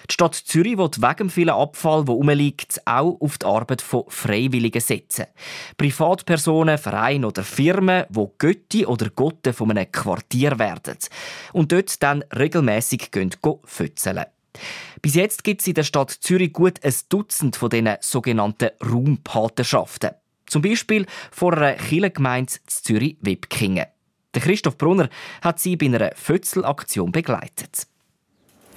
Die 0.08 0.12
Stadt 0.12 0.34
Zürich 0.34 0.78
will 0.78 0.90
wegen 0.96 1.16
dem 1.16 1.30
vielen 1.30 1.50
Abfall, 1.50 2.04
der 2.04 2.14
rumliegt, 2.14 2.80
auch 2.86 3.16
auf 3.20 3.38
die 3.38 3.46
Arbeit 3.46 3.82
von 3.82 4.04
Freiwilligen 4.08 4.80
setzen. 4.80 5.26
Privatpersonen, 5.76 6.78
Vereine 6.78 7.26
oder 7.26 7.42
Firmen, 7.42 8.04
die 8.08 8.26
Götti 8.38 8.86
oder 8.86 9.10
Gotte 9.10 9.52
von 9.52 9.70
einem 9.70 9.90
Quartier 9.90 10.58
werden 10.58 10.96
und 11.52 11.72
dort 11.72 12.02
dann 12.02 12.22
regelmässig 12.34 13.10
fötzeln. 13.64 14.26
Bis 15.02 15.14
jetzt 15.14 15.44
gibt 15.44 15.60
es 15.60 15.66
in 15.66 15.75
der 15.75 15.82
Stadt 15.82 16.10
Zürich 16.10 16.52
gut 16.52 16.82
ein 16.84 16.94
Dutzend 17.08 17.56
von 17.56 17.70
diesen 17.70 17.96
sogenannten 18.00 18.70
Raumpatenschaften. 18.82 20.10
Zum 20.46 20.62
Beispiel 20.62 21.06
vor 21.30 21.52
einer 21.54 21.75
Kirchengemeinde 21.75 22.52
Zürich-Webkingen. 22.66 23.86
Christoph 24.32 24.78
Brunner 24.78 25.08
hat 25.42 25.58
sie 25.58 25.76
bei 25.76 25.86
einer 25.86 26.12
Fötzelaktion 26.14 27.10
begleitet. 27.10 27.86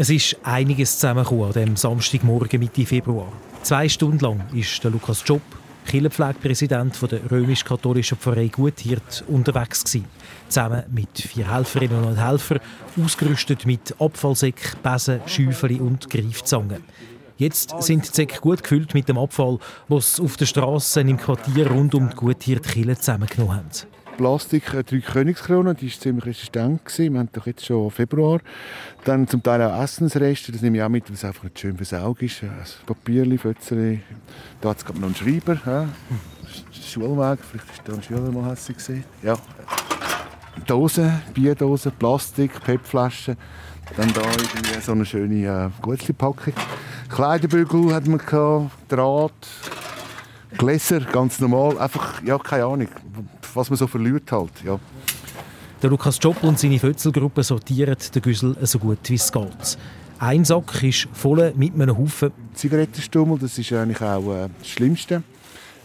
Es 0.01 0.09
ist 0.09 0.37
einiges 0.43 0.97
zusammengekommen 0.97 1.47
an 1.47 1.51
dem 1.51 1.75
Samstagmorgen 1.75 2.61
Mitte 2.61 2.85
Februar. 2.85 3.33
Zwei 3.63 3.89
Stunden 3.89 4.19
lang 4.19 4.41
ist 4.53 4.81
der 4.81 4.91
Lukas 4.91 5.23
Job, 5.25 5.41
Kirchenpflegepräsident 5.87 7.11
der 7.11 7.29
römisch-katholischen 7.29 8.17
Pfarrei 8.17 8.47
Guthirt, 8.47 9.25
unterwegs 9.27 9.83
gewesen. 9.83 10.05
Zusammen 10.47 10.83
mit 10.89 11.09
vier 11.17 11.53
Helferinnen 11.53 12.01
und 12.01 12.15
Helfern, 12.15 12.61
ausgerüstet 12.97 13.65
mit 13.65 13.93
Abfallsäck, 13.99 14.81
Besen, 14.81 15.19
Schäufeli 15.25 15.81
und 15.81 16.09
Greifzangen. 16.09 16.81
Jetzt 17.35 17.73
sind 17.81 18.07
die 18.07 18.15
Säcke 18.15 18.39
gut 18.39 18.63
gefüllt 18.63 18.93
mit 18.93 19.09
dem 19.09 19.17
Abfall, 19.17 19.59
was 19.89 20.21
auf 20.21 20.37
den 20.37 20.47
Straßen 20.47 21.09
im 21.09 21.17
Quartier 21.17 21.69
rund 21.69 21.93
um 21.93 22.09
die 22.09 22.15
Guthirt 22.15 22.65
Kille 22.65 22.97
zusammengenommen 22.97 23.57
haben. 23.57 23.69
Plastik, 24.19 24.73
äh, 24.73 24.83
drei 24.83 24.99
Königskrone, 24.99 25.75
die 25.75 25.89
war 25.89 25.97
ziemlich 25.97 26.25
resistent. 26.25 26.83
Gewesen. 26.83 27.13
Wir 27.13 27.19
haben 27.21 27.29
doch 27.31 27.47
jetzt 27.47 27.65
schon 27.65 27.89
Februar. 27.89 28.41
Dann 29.05 29.25
zum 29.29 29.41
Teil 29.41 29.61
auch 29.61 29.81
Essensreste, 29.81 30.51
das 30.51 30.61
nehme 30.61 30.75
ich 30.75 30.83
auch 30.83 30.89
mit, 30.89 31.07
weil 31.07 31.13
es 31.13 31.23
einfach 31.23 31.45
nicht 31.45 31.57
schön 31.57 31.77
fürs 31.77 31.93
Auge 31.93 32.25
ist. 32.25 32.43
Ein 32.43 32.51
Papierli, 32.85 33.37
Fötzeli. 33.37 34.01
Da 34.59 34.71
hat 34.71 34.79
es 34.79 34.85
noch 34.85 35.01
einen 35.01 35.15
Schreiber. 35.15 35.57
Ja. 35.65 35.87
Schulweg, 36.73 37.39
vielleicht 37.49 37.71
ist 37.71 37.81
da 37.85 37.93
ein 37.93 38.03
Schüler 38.03 38.29
mal 38.29 38.51
hässlich 38.51 38.75
gesehen. 38.75 39.05
Ja. 39.23 39.37
Dosen, 40.67 41.21
Bierdosen, 41.33 41.93
Plastik, 41.93 42.61
PET-Flaschen. 42.65 43.37
Dann 43.95 44.11
da 44.11 44.21
irgendwie 44.21 44.81
so 44.81 44.91
eine 44.91 45.05
schöne 45.05 45.45
äh, 45.45 45.69
Gutzli-Packung. 45.81 46.53
Kleiderbügel 47.07 47.95
hatten 47.95 48.11
wir, 48.11 48.17
gehabt, 48.17 48.71
Draht, 48.89 49.47
Gläser, 50.57 50.99
ganz 50.99 51.39
normal. 51.39 51.79
Einfach, 51.79 52.21
ja, 52.21 52.37
keine 52.37 52.65
Ahnung, 52.65 52.89
was 53.55 53.69
man 53.69 53.77
so 53.77 53.87
verliert 53.87 54.31
halt, 54.31 54.51
ja. 54.65 54.79
Der 55.81 55.89
Lukas 55.89 56.19
Job 56.21 56.43
und 56.43 56.59
seine 56.59 56.77
Fötzelgruppe 56.77 57.41
sortieren 57.41 57.95
den 58.13 58.21
Güssel 58.21 58.57
so 58.63 58.79
gut 58.79 58.99
wie 59.07 59.15
es 59.15 59.31
geht. 59.31 59.77
Ein 60.19 60.43
Sack 60.43 60.83
ist 60.83 61.07
voll 61.13 61.53
mit 61.55 61.73
einem 61.73 61.97
Haufen. 61.97 62.31
Zigarettenstummel, 62.53 63.39
das 63.39 63.57
ist 63.57 63.71
eigentlich 63.71 64.01
auch 64.01 64.35
äh, 64.35 64.49
das 64.59 64.67
Schlimmste. 64.67 65.23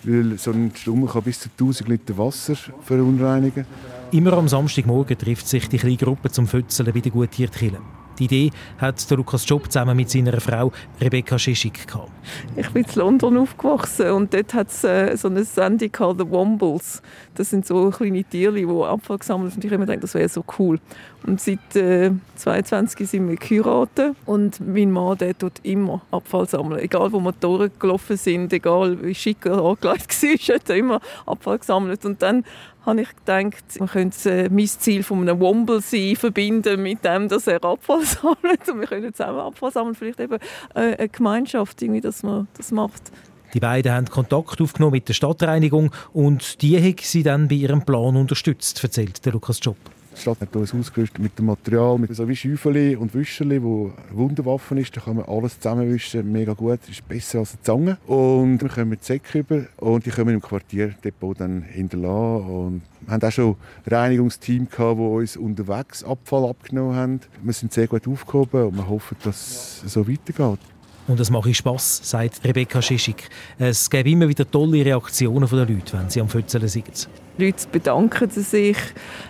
Weil 0.02 0.36
so 0.38 0.50
ein 0.50 0.72
Stummel 0.74 1.08
kann 1.08 1.22
bis 1.22 1.38
zu 1.38 1.48
1000 1.48 1.88
Liter 1.88 2.18
Wasser 2.18 2.56
verunreinigen. 2.82 3.64
Immer 4.10 4.32
am 4.34 4.48
Samstagmorgen 4.48 5.16
trifft 5.16 5.46
sich 5.46 5.68
die 5.68 5.78
kleine 5.78 5.96
Gruppe 5.96 6.30
zum 6.30 6.48
Fötzeln 6.48 6.92
bei 6.92 7.00
der 7.00 7.12
Gutiertkille. 7.12 7.78
Die 8.18 8.24
Idee 8.24 8.50
hat 8.78 9.10
Lukas 9.10 9.48
Job 9.48 9.70
zusammen 9.70 9.96
mit 9.96 10.10
seiner 10.10 10.40
Frau 10.40 10.72
Rebecca 11.00 11.38
Schischig 11.38 11.86
gehabt. 11.86 12.10
Ich 12.56 12.68
bin 12.70 12.84
in 12.84 12.94
London 12.94 13.38
aufgewachsen 13.38 14.10
und 14.12 14.32
dort 14.32 14.54
hat 14.54 14.68
es 14.68 14.84
äh, 14.84 15.16
so 15.16 15.28
eine 15.28 15.44
Sendung 15.44 15.90
gehabt, 15.90 16.20
The 16.20 16.30
Wombles. 16.30 17.02
Das 17.34 17.50
sind 17.50 17.66
so 17.66 17.90
kleine 17.90 18.24
Tiere, 18.24 18.54
die 18.54 18.66
Abfall 18.66 19.18
gesammelt. 19.18 19.54
Und 19.54 19.64
ich 19.64 19.72
immer 19.72 19.86
gedacht, 19.86 20.02
das 20.02 20.14
wäre 20.14 20.28
so 20.28 20.44
cool. 20.58 20.78
Und 21.26 21.40
seit 21.40 21.74
äh, 21.74 22.10
22 22.36 23.08
sind 23.08 23.28
wir 23.28 23.36
geheiratet 23.36 24.14
und 24.26 24.60
mein 24.60 24.90
Mann 24.90 25.16
der 25.16 25.36
tut 25.36 25.54
immer 25.62 26.02
Abfall 26.10 26.46
sammeln. 26.46 26.80
Egal 26.80 27.12
wo 27.12 27.20
wir 27.20 27.32
durchgelaufen 27.32 28.18
sind, 28.18 28.52
egal 28.52 29.02
wie 29.02 29.14
schick 29.14 29.46
er 29.46 29.64
angelegt 29.64 30.22
war, 30.22 30.54
hat 30.54 30.68
er 30.68 30.76
immer 30.76 31.00
Abfall 31.24 31.58
gesammelt. 31.58 32.04
Und 32.04 32.20
dann 32.20 32.44
habe 32.84 33.00
ich 33.00 33.08
gedacht, 33.16 33.64
man 33.78 33.88
könnte 33.88 34.30
äh, 34.30 34.48
mein 34.50 34.66
Ziel 34.66 35.02
von 35.02 35.22
einem 35.22 35.40
Womble 35.40 35.80
sein 35.80 36.14
verbinden 36.14 36.82
mit 36.82 37.02
dem, 37.02 37.28
dass 37.28 37.46
er 37.46 37.64
Abfall 37.64 38.02
sammelt 38.04 38.68
und 38.68 38.80
wir 38.80 38.86
können 38.86 39.14
zusammen 39.14 39.40
Abfall 39.40 39.72
sammeln. 39.72 39.94
Vielleicht 39.94 40.20
eben 40.20 40.38
äh, 40.74 40.96
eine 40.96 41.08
Gemeinschaft, 41.08 41.80
irgendwie, 41.80 42.02
dass 42.02 42.22
man 42.22 42.48
das 42.58 42.70
macht. 42.70 43.12
Die 43.54 43.60
beiden 43.60 43.92
haben 43.92 44.06
Kontakt 44.10 44.60
aufgenommen 44.60 44.92
mit 44.92 45.08
der 45.08 45.14
Stadtreinigung 45.14 45.90
und 46.12 46.60
die 46.60 46.76
haben 46.76 46.96
sie 47.00 47.22
dann 47.22 47.48
bei 47.48 47.54
ihrem 47.54 47.84
Plan 47.84 48.16
unterstützt, 48.16 48.82
erzählt 48.82 49.24
der 49.24 49.32
Lukas 49.32 49.60
Job. 49.62 49.76
Die 50.16 50.20
Stadt 50.20 50.40
hat 50.40 50.54
uns 50.54 50.72
ausgerüstet 50.72 51.18
mit 51.18 51.38
dem 51.38 51.46
Material, 51.46 51.98
mit 51.98 52.14
so 52.14 52.28
wie 52.28 52.36
Schäufeli 52.36 52.94
und 52.94 53.14
Wischerli, 53.14 53.62
wo 53.62 53.92
Wunderwaffen 54.12 54.78
ist. 54.78 54.96
Da 54.96 55.00
kann 55.00 55.16
man 55.16 55.24
alles 55.24 55.58
zusammenwischen, 55.58 56.30
mega 56.30 56.52
gut. 56.52 56.78
Ist 56.88 57.06
besser 57.08 57.40
als 57.40 57.54
eine 57.54 57.62
Zange. 57.62 57.98
Und 58.06 58.62
wir 58.62 58.68
kommen 58.68 58.90
mit 58.90 59.04
Säcken 59.04 59.40
über 59.40 59.64
und 59.76 60.06
die 60.06 60.10
können 60.10 60.28
wir 60.28 60.34
im 60.34 60.40
Quartierdepot 60.40 61.40
dann 61.40 61.62
hinterlassen. 61.62 62.46
Und 62.46 62.82
wir 63.00 63.14
hatten 63.14 63.26
auch 63.26 63.32
schon 63.32 63.56
ein 63.86 63.92
Reinigungsteam, 63.94 64.68
das 64.70 64.80
uns 64.80 65.36
unterwegs 65.36 66.04
Abfall 66.04 66.48
abgenommen 66.48 66.96
hat. 66.96 67.28
Wir 67.42 67.52
sind 67.52 67.72
sehr 67.72 67.88
gut 67.88 68.06
aufgehoben 68.06 68.68
und 68.68 68.76
wir 68.76 68.88
hoffen, 68.88 69.16
dass 69.24 69.82
es 69.84 69.92
so 69.92 70.08
weitergeht. 70.08 70.60
Und 71.06 71.20
es 71.20 71.30
mache 71.30 71.52
Spass, 71.52 72.00
sagt 72.02 72.42
Rebecca 72.44 72.80
Schischig. 72.80 73.28
Es 73.58 73.90
gäbe 73.90 74.10
immer 74.10 74.26
wieder 74.26 74.50
tolle 74.50 74.82
Reaktionen 74.84 75.46
der 75.46 75.58
Leute, 75.58 75.98
wenn 75.98 76.08
sie 76.08 76.20
am 76.20 76.28
Fötzeln 76.28 76.66
sind. 76.66 77.08
Leute 77.36 77.68
bedanken 77.70 78.30
sich. 78.30 78.76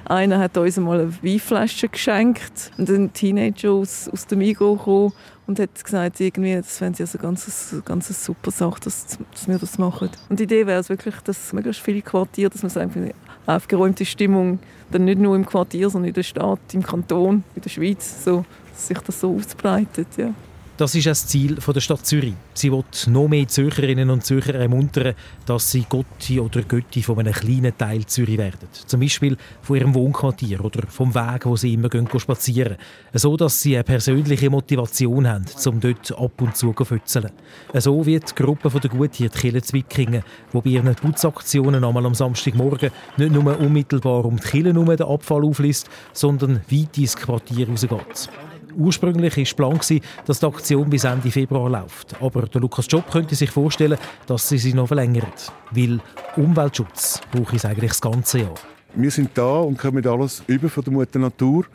Einer 0.04 0.38
hat 0.38 0.56
uns 0.56 0.78
einmal 0.78 1.00
eine 1.00 1.22
Weinflasche 1.22 1.88
geschenkt. 1.88 2.70
Und 2.78 2.88
ein 2.90 3.12
Teenager 3.12 3.72
aus, 3.72 4.08
aus 4.08 4.26
dem 4.26 4.38
Migros 4.38 4.84
kam 4.84 5.12
und 5.46 5.58
hat 5.58 5.82
gesagt, 5.82 6.20
irgendwie, 6.20 6.54
das 6.54 6.78
fände 6.78 6.96
sie 6.96 7.02
also 7.02 7.18
ganz, 7.18 7.74
ganz 7.84 8.24
super 8.24 8.50
Sache, 8.50 8.80
dass, 8.84 9.18
dass 9.32 9.48
wir 9.48 9.58
das 9.58 9.76
machen. 9.76 10.10
Und 10.28 10.38
die 10.38 10.44
Idee 10.44 10.66
wäre 10.66 10.80
es 10.80 10.88
wirklich, 10.88 11.16
dass 11.24 11.52
möglichst 11.52 11.82
viele 11.82 12.02
Quartiere, 12.02 12.50
dass 12.50 12.62
man 12.62 12.70
so 12.70 12.80
eine 12.80 13.14
aufgeräumte 13.46 14.04
Stimmung 14.04 14.58
dann 14.90 15.04
nicht 15.06 15.18
nur 15.18 15.34
im 15.34 15.44
Quartier, 15.44 15.90
sondern 15.90 16.08
in 16.08 16.14
der 16.14 16.22
Stadt, 16.22 16.60
im 16.72 16.82
Kanton, 16.82 17.42
in 17.56 17.62
der 17.62 17.70
Schweiz, 17.70 18.24
so, 18.24 18.44
dass 18.72 18.86
sich 18.86 18.98
das 18.98 19.20
so 19.20 19.34
ausbreitet. 19.34 20.08
Ja. 20.16 20.32
Das 20.76 20.92
ist 20.96 21.06
das 21.06 21.28
Ziel 21.28 21.54
der 21.54 21.80
Stadt 21.80 22.04
Zürich. 22.04 22.34
Sie 22.52 22.72
will 22.72 22.82
noch 23.06 23.28
mehr 23.28 23.46
Zürcherinnen 23.46 24.10
und 24.10 24.24
Zürcher 24.24 24.56
ermuntern, 24.56 25.14
dass 25.46 25.70
sie 25.70 25.86
Gotti 25.88 26.40
oder 26.40 26.62
Götti 26.62 27.00
von 27.00 27.20
einem 27.20 27.32
kleinen 27.32 27.78
Teil 27.78 28.04
Zürich 28.06 28.38
werden. 28.38 28.68
Zum 28.72 28.98
Beispiel 28.98 29.36
von 29.62 29.76
ihrem 29.76 29.94
Wohnquartier 29.94 30.64
oder 30.64 30.84
vom 30.88 31.14
Weg, 31.14 31.46
wo 31.46 31.54
sie 31.54 31.74
immer 31.74 31.88
gehen, 31.88 32.08
spazieren. 32.18 32.76
So, 33.12 33.36
dass 33.36 33.62
sie 33.62 33.76
eine 33.76 33.84
persönliche 33.84 34.50
Motivation 34.50 35.28
haben, 35.28 35.44
um 35.64 35.78
dort 35.78 36.10
ab 36.10 36.42
und 36.42 36.56
zu 36.56 36.72
zu 36.72 36.84
fützeln. 36.84 37.30
So 37.74 38.04
wie 38.04 38.18
die 38.18 38.34
Gruppe 38.34 38.68
der 38.68 38.90
Guthier, 38.90 39.28
die 39.28 39.38
Kille 39.38 39.62
Zwickingen, 39.62 40.24
die 40.52 40.60
bei 40.60 40.70
ihren 40.70 40.92
Putzaktionen 40.96 41.84
einmal 41.84 42.04
am 42.04 42.14
Samstagmorgen 42.14 42.90
nicht 43.16 43.32
nur 43.32 43.60
unmittelbar 43.60 44.24
um 44.24 44.38
die 44.38 44.42
Kille 44.42 44.72
den 44.72 45.02
Abfall 45.02 45.44
aufliest, 45.44 45.88
sondern 46.12 46.62
weit 46.68 46.98
ins 46.98 47.14
Quartier 47.14 47.68
rausgeht. 47.68 48.28
Ursprünglich 48.76 49.36
war 49.36 49.56
Plan, 49.56 50.00
dass 50.26 50.40
die 50.40 50.46
Aktion 50.46 50.90
bis 50.90 51.04
Ende 51.04 51.30
Februar 51.30 51.70
läuft. 51.70 52.20
Aber 52.20 52.42
der 52.42 52.60
Lukas 52.60 52.86
Job 52.88 53.10
könnte 53.10 53.34
sich 53.34 53.50
vorstellen, 53.50 53.98
dass 54.26 54.48
sie 54.48 54.58
sich 54.58 54.74
noch 54.74 54.88
verlängert. 54.88 55.52
Weil 55.70 56.00
Umweltschutz 56.36 57.20
braucht 57.32 57.54
es 57.54 57.64
eigentlich 57.64 57.90
das 57.90 58.00
ganze 58.00 58.40
Jahr. 58.40 58.54
Wir 58.94 59.10
sind 59.10 59.30
da 59.34 59.58
und 59.58 59.78
kommen 59.78 60.06
alles 60.06 60.42
über 60.46 60.68
von 60.68 60.84
der 60.84 60.92
Mutter 60.92 61.18
Natur. 61.18 61.66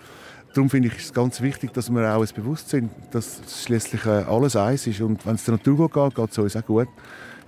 Darum 0.53 0.70
finde 0.70 0.88
ich 0.88 0.98
es 0.98 1.13
ganz 1.13 1.41
wichtig, 1.41 1.74
dass 1.74 1.89
wir 1.89 2.15
auch 2.15 2.25
bewusst 2.27 2.70
sind, 2.70 2.91
dass 3.12 3.41
schließlich 3.65 4.06
äh, 4.06 4.24
alles 4.24 4.56
eins 4.56 4.88
ist. 4.88 5.01
Und 5.01 5.25
wenn 5.25 5.36
es 5.36 5.44
der 5.44 5.56
Natur 5.56 5.89
geht, 5.89 6.15
geht 6.15 6.32
es 6.32 6.38
uns 6.38 6.56
auch 6.56 6.65
gut. 6.65 6.88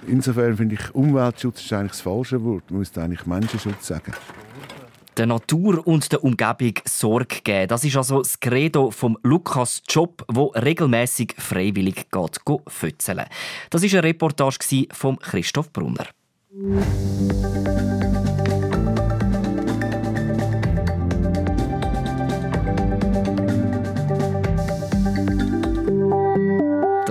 Insofern 0.07 0.57
finde 0.57 0.75
ich, 0.75 0.95
Umweltschutz 0.95 1.63
ist 1.63 1.73
eigentlich 1.73 1.91
das 1.91 2.01
falsche 2.01 2.43
Wort. 2.43 2.69
Man 2.69 2.79
müsste 2.79 3.01
eigentlich 3.01 3.25
Menschenschutz 3.25 3.87
sagen 3.87 4.13
der 5.17 5.25
Natur 5.25 5.85
und 5.85 6.11
der 6.11 6.23
Umgebung 6.23 6.73
Sorge 6.85 7.41
geben. 7.43 7.67
Das 7.67 7.83
ist 7.83 7.97
also 7.97 8.19
das 8.19 8.39
Credo 8.39 8.91
vom 8.91 9.17
Lukas 9.23 9.81
Job, 9.87 10.23
wo 10.27 10.47
regelmäßig 10.47 11.35
freiwillig 11.37 12.09
geht, 12.11 12.39
fützeln. 12.67 13.25
Das 13.69 13.83
ist 13.83 13.93
eine 13.93 14.03
Reportage 14.03 14.87
von 14.91 15.19
Christoph 15.19 15.71
Brunner. 15.71 16.07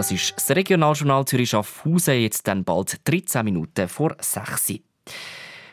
Das 0.00 0.10
ist 0.10 0.32
das 0.34 0.50
Regionaljournal 0.56 1.26
Zürich 1.26 1.50
Schaffhausen, 1.50 2.22
jetzt 2.22 2.48
dann 2.48 2.64
bald 2.64 3.06
13 3.06 3.44
Minuten 3.44 3.86
vor 3.86 4.16
6 4.18 4.70
Uhr. 4.70 4.78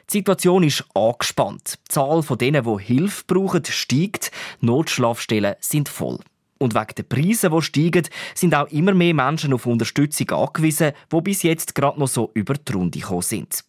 Die 0.10 0.20
Situation 0.20 0.64
ist 0.64 0.86
angespannt. 0.94 1.80
Die 1.88 1.94
Zahl 1.94 2.24
von 2.24 2.38
denen, 2.38 2.64
die 2.64 2.84
Hilfe 2.84 3.24
brauchen, 3.28 3.66
steigt. 3.66 4.32
Notschlafstellen 4.62 5.56
sind 5.60 5.90
voll. 5.90 6.20
Und 6.60 6.76
wegen 6.76 6.96
der 6.96 7.04
Preise, 7.04 7.50
die 7.50 7.62
steigen, 7.62 8.08
sind 8.34 8.56
auch 8.56 8.70
immer 8.70 8.94
mehr 8.94 9.14
Menschen 9.14 9.54
auf 9.54 9.66
Unterstützung 9.66 10.32
angewiesen, 10.32 10.94
die 11.12 11.22
bis 11.22 11.44
jetzt 11.44 11.76
gerade 11.76 12.00
noch 12.00 12.08
so 12.08 12.32
über 12.34 12.54
die 12.54 12.72
Runde 12.72 13.00
gekommen 13.00 13.22
sind. 13.22 13.64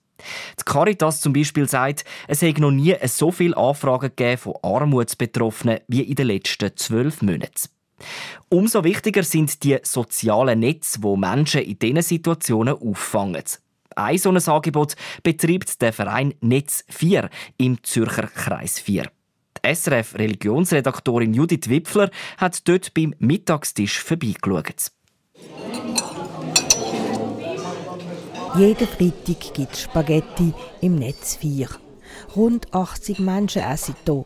Die 0.59 0.65
Caritas 0.65 1.21
zum 1.21 1.33
Beispiel 1.33 1.69
sagt, 1.69 2.05
es 2.29 2.43
hätte 2.43 2.61
noch 2.61 2.71
nie 2.71 2.95
so 3.05 3.31
viele 3.31 3.57
Anfragen 3.57 4.13
gegeben 4.15 4.39
von 4.39 4.55
Armutsbetroffenen 4.63 5.81
wie 5.89 6.03
in 6.03 6.15
den 6.15 6.29
letzten 6.29 6.77
zwölf 6.77 7.21
Monaten. 7.21 7.69
Umso 8.49 8.85
wichtiger 8.85 9.25
sind 9.25 9.63
die 9.65 9.79
sozialen 9.83 10.61
Netze, 10.61 11.03
wo 11.03 11.17
Menschen 11.17 11.63
in 11.63 11.79
diesen 11.79 12.03
Situationen 12.03 12.75
auffangen. 12.75 13.45
Ein 13.99 14.17
solches 14.17 14.49
Angebot 14.49 14.95
betreibt 15.25 15.83
der 15.83 15.93
Verein 15.93 16.33
Netz 16.41 16.85
4 16.89 17.29
im 17.57 17.83
Zürcher 17.83 18.29
Kreis 18.29 18.79
4. 18.79 19.11
Die 19.57 19.75
SRF-Religionsredaktorin 19.75 21.35
Judith 21.35 21.69
Wipfler 21.69 22.09
hat 22.37 22.69
dort 22.69 22.95
beim 22.95 23.13
Mittagstisch 23.19 24.01
vorbeigeschaut. 24.01 24.93
Jeden 28.57 28.87
Freitag 28.87 29.55
gibt 29.55 29.73
es 29.73 29.83
Spaghetti 29.83 30.55
im 30.81 30.95
Netz 30.95 31.35
4. 31.35 31.69
Rund 32.37 32.73
80 32.73 33.19
Menschen 33.19 33.63
essen 33.63 33.97
hier. 34.07 34.25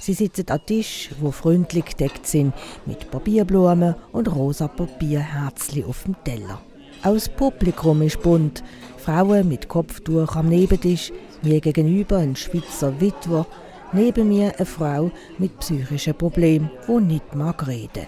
Sie 0.00 0.14
sitzen 0.14 0.48
an 0.48 0.66
Tisch, 0.66 1.10
wo 1.20 1.30
freundlich 1.30 1.84
gedeckt 1.84 2.26
sind, 2.26 2.54
mit 2.86 3.08
Papierblumen 3.12 3.94
und 4.10 4.34
rosa 4.34 4.66
Papierherzli 4.66 5.84
auf 5.84 6.02
dem 6.02 6.16
Teller. 6.24 6.60
Auch 7.02 7.14
das 7.14 7.28
Publikum 7.28 8.02
ist 8.02 8.22
bunt. 8.22 8.62
Frauen 8.98 9.48
mit 9.48 9.68
Kopftuch 9.68 10.36
am 10.36 10.48
Nebentisch, 10.48 11.12
mir 11.42 11.60
gegenüber 11.60 12.18
ein 12.18 12.36
Schweizer 12.36 13.00
Witwer, 13.00 13.46
neben 13.92 14.28
mir 14.28 14.52
eine 14.56 14.66
Frau 14.66 15.10
mit 15.38 15.58
psychischen 15.58 16.14
Problemen, 16.14 16.70
die 16.86 17.00
nicht 17.00 17.34
mag 17.34 17.66
reden. 17.66 18.06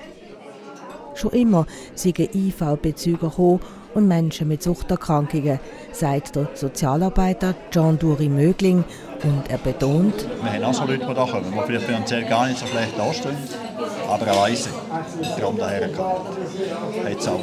Schon 1.15 1.33
immer 1.33 1.67
sind 1.95 2.19
IV-Bezüger 2.19 3.33
und 3.95 4.09
Menschen 4.09 4.49
mit 4.49 4.63
Suchterkrankungen, 4.63 5.61
sagt 5.93 6.37
der 6.37 6.49
Sozialarbeiter 6.55 7.55
John 7.73 7.99
Duri 7.99 8.29
Mögling 8.29 8.85
und 9.23 9.49
er 9.49 9.59
betont, 9.59 10.27
wir 10.43 10.53
haben 10.53 10.65
auch 10.65 10.75
so 10.75 10.85
Leute, 10.85 11.07
die 11.07 11.15
da 11.15 11.25
kommen, 11.25 11.53
die 11.53 11.67
vielleicht 11.67 11.87
finanziell 11.87 12.25
gar 12.25 12.47
nicht 12.49 12.59
so 12.59 12.67
schlecht 12.67 12.99
dastehen, 12.99 13.37
aber 14.09 14.33
auch 14.33 14.43
weise, 14.43 14.69
darum 15.39 15.57
daher 15.57 15.89
kommen. 15.89 16.27
Hat's 17.05 17.29
auch. 17.29 17.41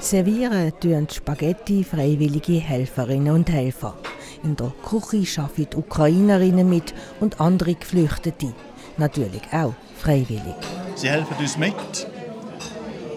Servieren 0.00 0.72
tun 0.80 1.06
Spaghetti 1.10 1.84
freiwillige 1.84 2.54
Helferinnen 2.54 3.34
und 3.34 3.50
Helfer. 3.50 3.94
In 4.42 4.56
der 4.56 4.72
Küche 4.82 5.42
arbeiten 5.42 5.78
Ukrainerinnen 5.78 6.68
mit 6.68 6.94
und 7.20 7.38
andere 7.38 7.74
Geflüchtete. 7.74 8.54
Natürlich 8.96 9.42
auch 9.52 9.74
freiwillig. 9.98 10.54
Sie 10.94 11.10
helfen 11.10 11.36
uns 11.38 11.58
mit. 11.58 11.74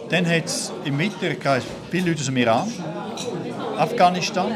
Dann 0.10 0.26
hat 0.26 0.46
es 0.46 0.74
im 0.84 1.00
Winter 1.00 1.32
viele 1.90 2.10
Leute 2.10 2.20
aus 2.20 2.26
dem 2.26 2.38
Iran, 2.38 2.72
Afghanistan. 3.78 4.52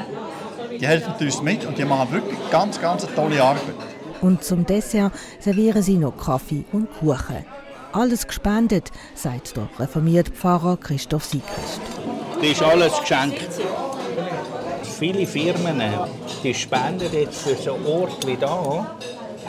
Die 0.79 0.85
helfen 0.85 1.13
uns 1.19 1.41
mit 1.41 1.65
und 1.65 1.77
die 1.77 1.85
machen 1.85 2.11
wirklich 2.11 2.39
ganz, 2.51 2.79
ganz 2.79 3.07
tolle 3.15 3.41
Arbeit. 3.41 3.63
Und 4.21 4.43
zum 4.43 4.65
Dessert 4.65 5.13
servieren 5.39 5.81
sie 5.81 5.97
noch 5.97 6.17
Kaffee 6.17 6.65
und 6.73 6.89
Kuchen. 6.99 7.45
Alles 7.93 8.27
gespendet, 8.27 8.91
sagt 9.15 9.55
der 9.55 9.69
reformierte 9.79 10.31
Pfarrer 10.31 10.77
Christoph 10.77 11.23
Siegrist. 11.23 11.81
Das 12.39 12.51
ist 12.51 12.61
alles 12.63 12.99
geschenkt. 12.99 13.47
Viele 14.99 15.27
Firmen 15.27 15.81
die 16.43 16.53
spenden 16.53 17.11
jetzt 17.11 17.41
für 17.41 17.55
so 17.55 17.73
einen 17.73 17.85
Ort 17.85 18.25
wie 18.27 18.37
da. 18.37 18.95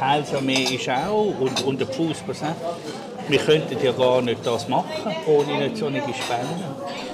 Heilsarmee 0.01 0.75
ist 0.75 0.89
auch 0.89 1.35
und, 1.39 1.65
und 1.65 1.81
der 1.81 1.89
Fuß 1.89 2.23
wir 3.29 3.39
könnten 3.41 3.77
ja 3.85 3.93
gar 3.93 4.23
nicht 4.23 4.47
das 4.47 4.69
machen, 4.69 5.15
ohne 5.27 5.59
nicht 5.59 5.77
solche 5.77 6.01
Spenden. 6.01 6.65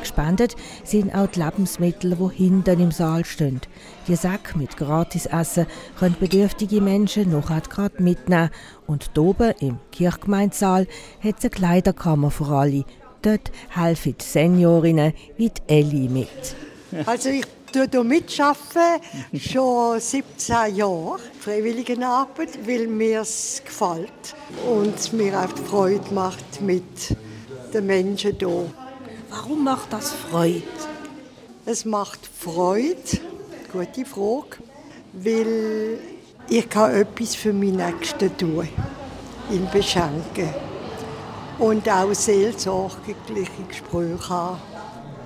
Gespendet 0.01 0.55
sind 0.85 1.13
auch 1.13 1.27
die 1.27 1.41
Lebensmittel, 1.43 2.15
die 2.15 2.37
hinten 2.37 2.81
im 2.81 2.93
Saal 2.93 3.25
stehen. 3.25 3.61
Die 4.07 4.15
Säcke 4.15 4.57
mit 4.57 4.77
Gratisessen 4.77 5.67
können 5.99 6.15
bedürftige 6.21 6.81
Menschen 6.81 7.33
noch 7.33 7.49
gerade 7.69 8.01
mitnehmen. 8.01 8.51
Und 8.87 9.11
oben 9.19 9.55
im 9.59 9.79
Kirchgemeindesaal 9.91 10.87
hat 11.21 11.39
es 11.39 11.45
eine 11.45 11.51
Kleiderkammer 11.51 12.31
für 12.31 12.47
alle. 12.47 12.85
Dort 13.25 13.51
helfen 13.71 14.15
die 14.21 14.25
Seniorinnen 14.25 15.15
wie 15.39 15.49
die 15.49 15.63
Elli 15.67 16.09
mit. 16.11 16.55
Also 17.07 17.31
ich 17.31 17.47
hier 17.73 18.05
mitarbeiten, 18.05 19.01
schon 19.41 19.99
17 19.99 20.77
Jahre, 20.77 21.19
Freiwilligenarbeit, 21.41 22.59
weil 22.67 22.87
mir 22.87 23.23
es 23.23 23.63
gefällt 23.65 24.11
und 24.69 25.13
mir 25.15 25.41
auch 25.41 25.57
Freude 25.67 26.13
macht 26.13 26.61
mit 26.61 27.17
den 27.73 27.87
Menschen 27.87 28.37
hier. 28.39 28.67
Warum 29.31 29.65
macht 29.65 29.91
das 29.91 30.13
Freude? 30.13 30.63
Es 31.65 31.87
macht 31.87 32.21
Freude, 32.27 32.95
gute 33.73 34.05
Frage, 34.05 34.59
weil 35.15 35.99
ich 36.51 36.69
kann 36.69 36.95
etwas 36.95 37.35
für 37.35 37.55
meine 37.55 37.87
Nächsten 37.87 38.37
tun, 38.37 38.69
ihn 39.51 39.67
beschenken 39.73 40.74
und 41.59 41.89
auch 41.89 42.13
seelsorgliche 42.13 43.63
Gespräche 43.69 44.29
haben 44.29 44.59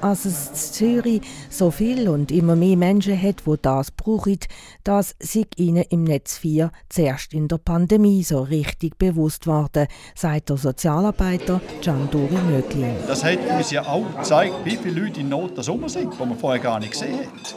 als 0.00 0.24
es 0.24 0.48
in 0.48 0.54
Zürich 0.54 1.22
so 1.50 1.70
viel 1.70 2.08
und 2.08 2.30
immer 2.30 2.56
mehr 2.56 2.76
Menschen 2.76 3.20
hat, 3.20 3.46
wo 3.46 3.56
das 3.56 3.90
brauchen, 3.90 4.38
das 4.84 5.14
sei 5.20 5.44
ihnen 5.56 5.84
im 5.90 6.04
Netz 6.04 6.38
4 6.38 6.70
zuerst 6.88 7.32
in 7.34 7.48
der 7.48 7.58
Pandemie 7.58 8.22
so 8.22 8.40
richtig 8.40 8.98
bewusst 8.98 9.46
worden, 9.46 9.86
sagt 10.14 10.50
der 10.50 10.56
Sozialarbeiter 10.56 11.60
Gian 11.80 12.08
Dori 12.10 12.38
Mögling. 12.48 12.96
Das 13.06 13.24
hat 13.24 13.38
uns 13.50 13.70
ja 13.70 13.82
auch 13.86 14.04
gezeigt, 14.16 14.54
wie 14.64 14.76
viele 14.76 15.02
Leute 15.02 15.20
in 15.20 15.28
Not 15.28 15.56
da 15.56 15.62
rum 15.62 15.88
sind, 15.88 16.12
die 16.14 16.26
man 16.26 16.38
vorher 16.38 16.60
gar 16.60 16.78
nicht 16.78 16.92
gesehen 16.92 17.18
hat. 17.18 17.54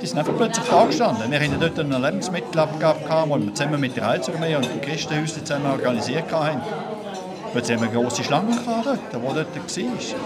Die 0.00 0.06
sind 0.06 0.18
einfach 0.18 0.36
plötzlich 0.36 0.66
da 0.66 0.84
gestanden. 0.84 1.30
Wir 1.30 1.40
hatten 1.40 1.60
dort 1.60 1.78
eine 1.78 1.98
Lebensmittelabgabe, 1.98 3.00
die 3.40 3.46
wir 3.46 3.54
zusammen 3.54 3.80
mit 3.80 3.96
der 3.96 4.06
Heilsarmee 4.06 4.56
und 4.56 4.66
den 4.66 4.80
Christenhäusern 4.80 5.46
zusammen 5.46 5.66
organisiert 5.66 6.30
haben. 6.32 6.60
Plötzlich 7.54 7.76
haben 7.76 7.84
wir 7.84 7.90
eine 7.92 8.00
grosse 8.00 8.24
Schlange 8.24 8.58
dort, 8.66 9.22
wo 9.22 9.32
dort 9.32 9.54
war. 9.54 10.18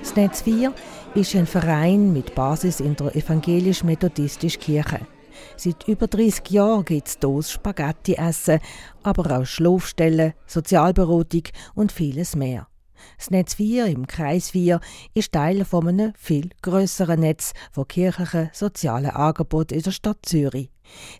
Das 0.00 0.16
Netz 0.16 0.42
4 0.42 0.74
ist 1.14 1.34
ein 1.34 1.46
Verein 1.46 2.12
mit 2.12 2.34
Basis 2.34 2.80
in 2.80 2.94
der 2.94 3.16
evangelisch-methodistischen 3.16 4.60
Kirche. 4.60 5.00
Seit 5.56 5.88
über 5.88 6.08
30 6.08 6.50
Jahren 6.50 6.84
gibt 6.84 7.08
es 7.08 7.16
hier 7.22 7.42
Spaghetti 7.42 8.16
essen, 8.16 8.60
aber 9.02 9.38
auch 9.38 9.46
Schlafstellen, 9.46 10.34
Sozialberatung 10.46 11.44
und 11.74 11.90
vieles 11.90 12.36
mehr. 12.36 12.68
Das 13.16 13.30
Netz 13.30 13.54
4 13.54 13.86
im 13.86 14.06
Kreis 14.06 14.50
4 14.50 14.78
ist 15.14 15.32
Teil 15.32 15.64
von 15.64 15.88
einem 15.88 16.12
viel 16.18 16.50
grösseren 16.60 17.20
Netz 17.20 17.54
von 17.72 17.88
kirchlichen 17.88 18.50
sozialen 18.52 19.12
Angeboten 19.12 19.72
in 19.72 19.82
der 19.82 19.90
Stadt 19.90 20.18
Zürich. 20.20 20.68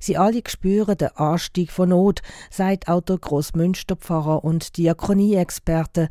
Sie 0.01 0.17
alle 0.17 0.43
spüren 0.47 0.97
den 0.97 1.09
Anstieg 1.17 1.71
von 1.71 1.91
Not, 1.91 2.23
sagt 2.51 2.89
auch 2.89 3.01
der 3.01 3.19
Grossmünsterpfarrer 3.19 4.45
und 4.45 4.77
Diakonie-Experte 4.77 6.09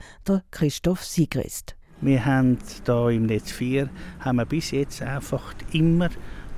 Christoph 0.51 1.03
Sigrist. 1.03 1.75
Wir 2.01 2.25
haben 2.25 2.59
hier 2.85 3.09
im 3.09 3.25
Netz 3.25 3.51
4 3.51 3.89
haben 4.19 4.35
wir 4.35 4.45
bis 4.45 4.71
jetzt 4.71 5.01
einfach 5.01 5.55
immer 5.73 6.09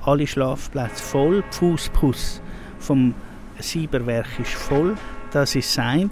alle 0.02 0.26
Schlafplätze 0.26 1.02
voll. 1.02 1.42
Fußbus 1.50 2.42
vom 2.78 3.14
Sieberwerk 3.58 4.38
ist 4.38 4.52
voll. 4.52 4.96
Das 5.30 5.54
ist 5.54 5.76
das 5.76 5.84
eine. 5.84 6.10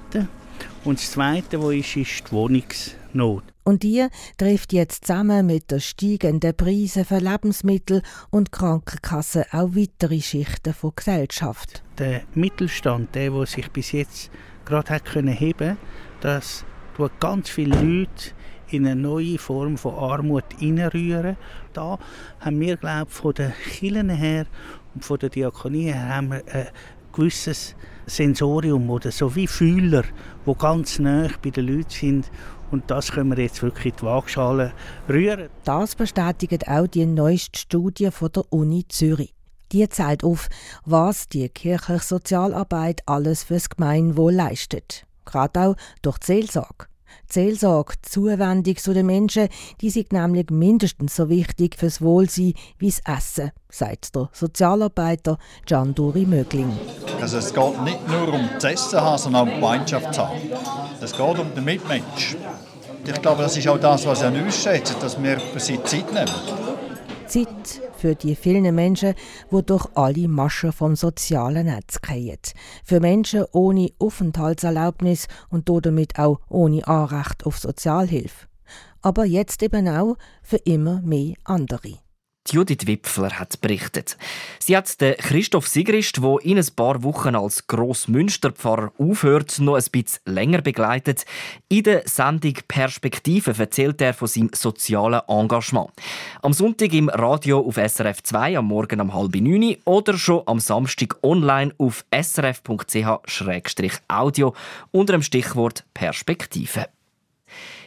Und 0.85 0.99
das 0.99 1.11
Zweite, 1.11 1.63
was 1.63 1.75
ist, 1.75 1.97
ist 1.97 2.29
die 2.29 2.33
Wohnungsnot. 2.33 3.45
Und 3.69 3.83
die 3.83 4.07
trifft 4.39 4.73
jetzt 4.73 5.05
zusammen 5.05 5.45
mit 5.45 5.71
den 5.71 5.81
steigenden 5.81 6.57
Preisen 6.57 7.05
für 7.05 7.19
Lebensmittel 7.19 8.01
und 8.31 8.51
Krankenkassen 8.51 9.45
auch 9.53 9.77
weitere 9.77 10.23
Schichten 10.23 10.75
der 10.83 10.93
Gesellschaft. 10.97 11.83
Der 11.99 12.23
Mittelstand, 12.33 13.15
der, 13.15 13.31
der 13.31 13.45
sich 13.45 13.71
bis 13.71 13.93
jetzt 13.93 14.31
gerade 14.65 14.95
hat 14.95 15.05
können 15.05 15.35
heben, 15.35 15.77
das 16.23 16.65
tut 16.97 17.21
ganz 17.21 17.51
viele 17.51 17.77
Leute 17.77 18.31
in 18.71 18.87
eine 18.87 18.97
neue 18.97 19.37
Form 19.37 19.77
von 19.77 19.97
Armut 19.97 20.45
hineinrühren. 20.59 21.37
Da 21.75 21.99
haben 22.41 22.61
wir, 22.61 22.79
glaube 22.79 23.09
ich, 23.11 23.15
von 23.15 23.35
den 23.35 23.53
Kirchen 23.53 24.09
her 24.09 24.47
und 24.95 25.05
von 25.05 25.19
der 25.19 25.29
Diakonie 25.29 25.93
her 25.93 26.09
haben 26.09 26.31
wir 26.31 26.43
ein 26.55 26.69
gewisses 27.13 27.77
Sensorium 28.07 28.89
oder 28.89 29.11
so 29.11 29.35
wie 29.37 29.47
Fühler, 29.47 30.05
wo 30.47 30.55
ganz 30.55 30.99
nah 30.99 31.29
bei 31.43 31.51
den 31.51 31.67
Leuten 31.67 31.91
sind 31.91 32.31
und 32.71 32.91
das 32.91 33.13
können 33.13 33.37
wir 33.37 33.43
jetzt 33.43 33.63
wirklich 33.63 33.87
in 33.87 33.97
die 34.01 34.03
Waagschale 34.03 34.73
rühren. 35.09 35.49
Das 35.65 35.95
bestätigt 35.95 36.69
auch 36.69 36.87
die 36.87 37.07
neueste 37.07 37.59
Studie 37.59 38.11
von 38.11 38.31
der 38.33 38.45
Uni 38.53 38.87
Zürich. 38.89 39.35
Die 39.73 39.89
zeigt 39.89 40.25
auf, 40.25 40.49
was 40.85 41.29
die 41.29 41.49
kirchliche 41.49 42.05
Sozialarbeit 42.05 43.03
alles 43.07 43.45
fürs 43.45 43.69
Gemeinwohl 43.69 44.33
leistet. 44.33 45.05
Gerade 45.27 45.61
auch 45.61 45.77
durch 46.01 46.19
die 46.19 46.27
Seelsorge. 46.27 46.87
Seelsorge, 47.33 47.95
Zuwendung 48.03 48.77
zu 48.77 48.95
den 48.95 49.07
Menschen, 49.07 49.49
die 49.81 49.91
sind 49.91 50.13
nämlich 50.13 50.51
mindestens 50.51 51.17
so 51.17 51.29
wichtig 51.29 51.77
fürs 51.77 52.01
Wohlsein 52.01 52.55
wie 52.79 52.91
das 52.91 53.01
Essen, 53.05 53.53
sagt 53.69 54.15
der 54.15 54.29
Sozialarbeiter 54.33 55.39
Gian 55.67 55.95
Duri 55.95 56.25
Mögling. 56.25 56.73
Also 57.21 57.39
es 57.39 57.53
geht 57.53 57.83
nicht 57.83 58.09
nur 58.09 58.33
um 58.33 58.49
das 58.55 58.65
Essen 58.65 59.01
haben, 59.01 59.19
sondern 59.19 59.49
auch 59.49 59.53
um 59.53 59.61
Gemeinschaft 59.61 60.15
zu 60.15 60.27
haben. 60.27 60.41
Es 61.01 61.13
geht 61.13 61.39
um 61.39 61.55
den 61.55 61.65
Mitmensch. 61.65 62.37
Ich 63.07 63.23
glaube, 63.23 63.43
das 63.43 63.57
ist 63.57 63.69
auch 63.69 63.79
das, 63.79 64.07
was 64.07 64.23
er 64.23 64.33
uns 64.33 64.63
schätzt, 64.63 64.97
dass 65.03 65.23
wir 65.23 65.39
für 65.41 65.61
sie 65.61 65.83
Zeit 65.83 66.13
nehmen. 66.13 66.31
Zeit 67.27 67.88
für 67.99 68.15
die 68.15 68.37
vielen 68.37 68.75
Menschen, 68.75 69.15
die 69.51 69.63
durch 69.63 69.87
alle 69.95 70.29
Maschen 70.29 70.73
vom 70.73 70.97
sozialen 70.97 71.67
Netz 71.67 71.99
fallen. 72.05 72.39
Für 72.85 73.01
Menschen 73.01 73.45
ohne 73.53 73.91
Aufenthaltserlaubnis 73.99 75.27
und 75.51 75.69
damit 75.69 76.19
auch 76.19 76.41
ohne 76.49 76.87
Anrecht 76.87 77.45
auf 77.45 77.59
Sozialhilfe. 77.59 78.47
Aber 79.03 79.25
jetzt 79.25 79.63
eben 79.63 79.89
auch 79.89 80.17
für 80.43 80.59
immer 80.59 81.01
mehr 81.03 81.35
andere. 81.45 82.08
Judith 82.53 82.87
Wipfler 82.87 83.39
hat 83.39 83.61
berichtet. 83.61 84.17
Sie 84.59 84.77
hat 84.77 85.01
den 85.01 85.17
Christoph 85.17 85.67
Sigrist, 85.67 86.23
der 86.23 86.37
in 86.43 86.59
ein 86.59 86.67
paar 86.77 87.03
Wochen 87.03 87.35
als 87.35 87.67
Grossmünsterpfarrer 87.67 88.93
aufhört, 88.99 89.59
noch 89.59 89.77
ein 89.77 89.85
bisschen 89.91 90.21
länger 90.25 90.63
begleitet. 90.63 91.25
In 91.69 91.83
der 91.85 92.03
Sendung 92.07 92.55
Perspektive 92.67 93.55
erzählt 93.59 94.01
er 94.01 94.15
von 94.15 94.29
seinem 94.29 94.51
sozialen 94.55 95.21
Engagement. 95.29 95.91
Am 96.43 96.53
Sonntag 96.53 96.93
im 96.93 97.09
Radio 97.09 97.61
auf 97.61 97.77
SRF 97.77 98.23
2 98.23 98.59
am 98.59 98.67
Morgen 98.67 99.01
um 99.01 99.15
halb 99.15 99.35
neun 99.35 99.77
oder 99.85 100.17
schon 100.17 100.43
am 100.47 100.61
Samstag 100.61 101.17
online 101.23 101.75
auf 101.79 102.05
srf.ch-audio 102.13 102.55
unter 104.91 105.13
dem 105.13 105.23
Stichwort 105.23 105.85
Perspektive. 105.95 106.87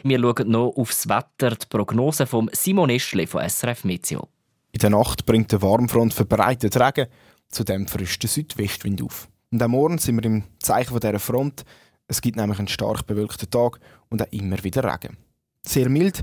Wir 0.02 0.18
schauen 0.18 0.50
noch 0.50 0.74
aufs 0.76 1.08
Wetter, 1.08 1.50
die 1.54 1.66
Prognose 1.68 2.26
von 2.26 2.50
Simon 2.52 2.90
Eschle 2.90 3.26
von 3.26 3.48
SRF 3.48 3.84
Meteo. 3.84 4.31
In 4.72 4.78
der 4.78 4.90
Nacht 4.90 5.26
bringt 5.26 5.52
der 5.52 5.60
Warmfront 5.60 6.14
verbreitet 6.14 6.78
Regen, 6.78 7.06
zudem 7.50 7.86
frischt 7.86 8.22
der 8.22 8.30
Südwestwind 8.30 9.02
auf. 9.02 9.28
Und 9.50 9.62
am 9.62 9.72
Morgen 9.72 9.98
sind 9.98 10.16
wir 10.16 10.24
im 10.24 10.44
Zeichen 10.60 10.98
dieser 10.98 11.18
Front. 11.18 11.64
Es 12.08 12.22
gibt 12.22 12.38
nämlich 12.38 12.58
einen 12.58 12.68
stark 12.68 13.06
bewölkten 13.06 13.50
Tag 13.50 13.78
und 14.08 14.22
auch 14.22 14.32
immer 14.32 14.64
wieder 14.64 14.82
Regen. 14.82 15.18
Sehr 15.62 15.90
mild. 15.90 16.22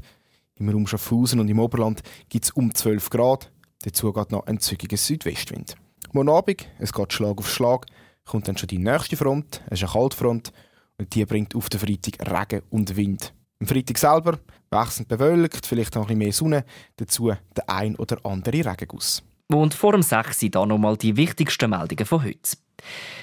Im 0.55 0.67
Raum 0.67 0.87
Schaffhausen 0.87 1.39
und 1.39 1.47
im 1.47 1.59
Oberland 1.59 2.01
gibt 2.27 2.45
es 2.45 2.51
um 2.51 2.73
12 2.73 3.11
Grad. 3.11 3.51
Dazu 3.83 4.11
geht 4.11 4.31
noch 4.31 4.47
ein 4.47 4.59
zügiger 4.59 4.97
Südwestwind. 4.97 5.75
Morgen 6.11 6.29
Abend, 6.29 6.67
es 6.79 6.91
geht 6.91 7.13
Schlag 7.13 7.37
auf 7.37 7.49
Schlag, 7.49 7.85
kommt 8.25 8.47
dann 8.47 8.57
schon 8.57 8.67
die 8.67 8.79
nächste 8.79 9.15
Front, 9.15 9.61
es 9.67 9.79
ist 9.79 9.83
eine 9.83 9.93
Kaltfront 9.93 10.51
und 10.97 11.13
die 11.13 11.23
bringt 11.25 11.55
auf 11.55 11.69
den 11.69 11.79
Freitag 11.79 12.29
Regen 12.29 12.63
und 12.71 12.95
Wind. 12.97 13.31
Am 13.61 13.67
Freitag 13.67 13.97
selber 13.97 14.39
wechselnd 14.71 15.09
bewölkt, 15.09 15.65
vielleicht 15.65 15.95
noch 15.95 16.03
ein 16.03 16.07
bisschen 16.07 16.19
mehr 16.19 16.31
Sonne, 16.31 16.65
dazu 16.95 17.33
der 17.57 17.69
ein 17.69 17.97
oder 17.97 18.17
andere 18.23 18.65
Regenguss. 18.65 19.21
Und 19.51 19.73
vor 19.73 19.91
dem 19.91 20.01
6 20.01 20.43
Uhr 20.43 20.49
dann 20.49 20.69
nochmal 20.69 20.95
die 20.95 21.17
wichtigsten 21.17 21.69
Meldungen 21.71 22.05
von 22.05 22.23
heute. 22.23 22.57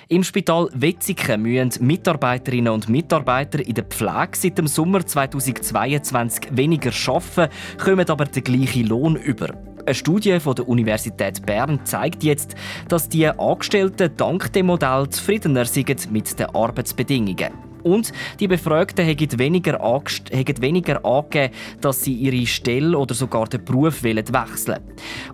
Im 0.08 0.22
Spital 0.22 0.68
Wetzigen 0.74 1.40
müssen 1.40 1.86
Mitarbeiterinnen 1.86 2.70
und 2.70 2.90
Mitarbeiter 2.90 3.66
in 3.66 3.74
der 3.74 3.84
Pflege 3.84 4.32
seit 4.34 4.58
dem 4.58 4.66
Sommer 4.66 5.06
2022 5.06 6.54
weniger 6.54 6.92
arbeiten, 7.06 7.50
kommen 7.82 8.10
aber 8.10 8.26
den 8.26 8.44
gleichen 8.44 8.88
Lohn 8.88 9.16
über. 9.16 9.54
Eine 9.86 9.94
Studie 9.94 10.38
von 10.38 10.54
der 10.54 10.68
Universität 10.68 11.46
Bern 11.46 11.80
zeigt 11.84 12.24
jetzt, 12.24 12.56
dass 12.88 13.08
die 13.08 13.26
Angestellten 13.26 14.14
dank 14.18 14.52
dem 14.52 14.66
Modell 14.66 15.08
zufriedener 15.08 15.64
sind 15.64 16.10
mit 16.12 16.38
den 16.38 16.46
Arbeitsbedingungen. 16.46 17.65
Und 17.86 18.12
die 18.40 18.48
Befragten 18.48 19.06
haben 19.06 19.38
weniger, 19.38 19.78
haben 19.78 20.60
weniger 20.60 21.04
angegeben, 21.04 21.54
dass 21.80 22.02
sie 22.02 22.14
ihre 22.14 22.44
Stelle 22.44 22.98
oder 22.98 23.14
sogar 23.14 23.46
den 23.46 23.64
Beruf 23.64 24.02
wechseln 24.02 24.34
wollen. 24.34 24.80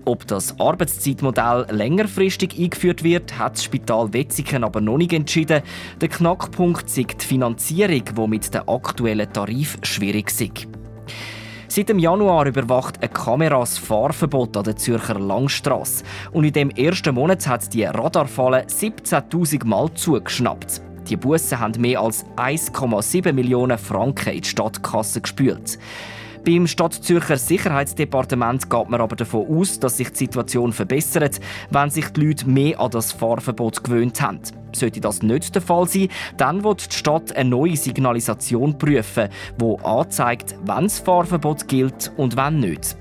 Ob 0.05 0.27
das 0.27 0.61
Arbeitszeitmodell 0.61 1.67
längerfristig 1.71 2.59
eingeführt 2.59 3.03
wird, 3.03 3.39
hat 3.39 3.55
das 3.55 3.65
Spital 3.65 4.13
Wetzigen 4.13 4.65
aber 4.65 4.83
noch 4.83 4.99
nicht 4.99 5.15
entschieden. 5.15 5.63
Der 5.99 6.09
Knackpunkt 6.11 6.85
ist 6.85 6.97
die 6.97 7.27
Finanzierung, 7.27 8.05
die 8.05 8.29
mit 8.29 8.53
dem 8.53 8.69
aktuellen 8.69 9.33
Tarif 9.33 9.79
schwierig 9.83 10.29
ist. 10.29 10.69
Seit 11.69 11.89
dem 11.89 11.99
Januar 11.99 12.45
überwacht 12.45 12.99
eine 12.99 13.09
Kamera 13.09 13.61
das 13.61 13.79
Fahrverbot 13.79 14.59
an 14.59 14.65
der 14.65 14.77
Zürcher 14.77 15.19
Langstrasse. 15.19 16.05
Und 16.33 16.45
in 16.45 16.53
dem 16.53 16.69
ersten 16.69 17.15
Monat 17.15 17.47
hat 17.47 17.73
die 17.73 17.85
Radarfalle 17.85 18.67
17.000 18.67 19.65
Mal 19.65 19.91
zugeschnappt. 19.95 20.92
Die 21.09 21.17
Bussen 21.17 21.59
haben 21.59 21.81
mehr 21.81 22.01
als 22.01 22.25
1,7 22.37 23.33
Millionen 23.33 23.79
Franken 23.79 24.35
in 24.35 24.43
die 24.43 24.49
Stadtkasse 24.49 25.21
gespült. 25.21 25.79
Beim 26.45 26.67
Stadtzürcher 26.67 27.37
Sicherheitsdepartement 27.37 28.69
geht 28.69 28.89
man 28.89 29.01
aber 29.01 29.15
davon 29.15 29.47
aus, 29.47 29.79
dass 29.79 29.97
sich 29.97 30.11
die 30.11 30.19
Situation 30.19 30.73
verbessert, 30.73 31.41
wenn 31.71 31.89
sich 31.91 32.09
die 32.09 32.27
Leute 32.27 32.49
mehr 32.49 32.81
an 32.81 32.91
das 32.91 33.13
Fahrverbot 33.13 33.85
gewöhnt 33.85 34.21
haben. 34.21 34.41
Sollte 34.73 35.01
das 35.01 35.23
nicht 35.23 35.55
der 35.55 35.63
Fall 35.63 35.87
sein, 35.87 36.09
dann 36.37 36.65
wird 36.65 36.93
die 36.93 36.97
Stadt 36.97 37.35
eine 37.37 37.51
neue 37.51 37.77
Signalisation 37.77 38.77
prüfen, 38.77 39.29
die 39.61 39.85
anzeigt, 39.85 40.57
wann 40.65 40.85
das 40.85 40.99
Fahrverbot 40.99 41.69
gilt 41.69 42.11
und 42.17 42.37
wann 42.37 42.59
nicht. 42.59 42.97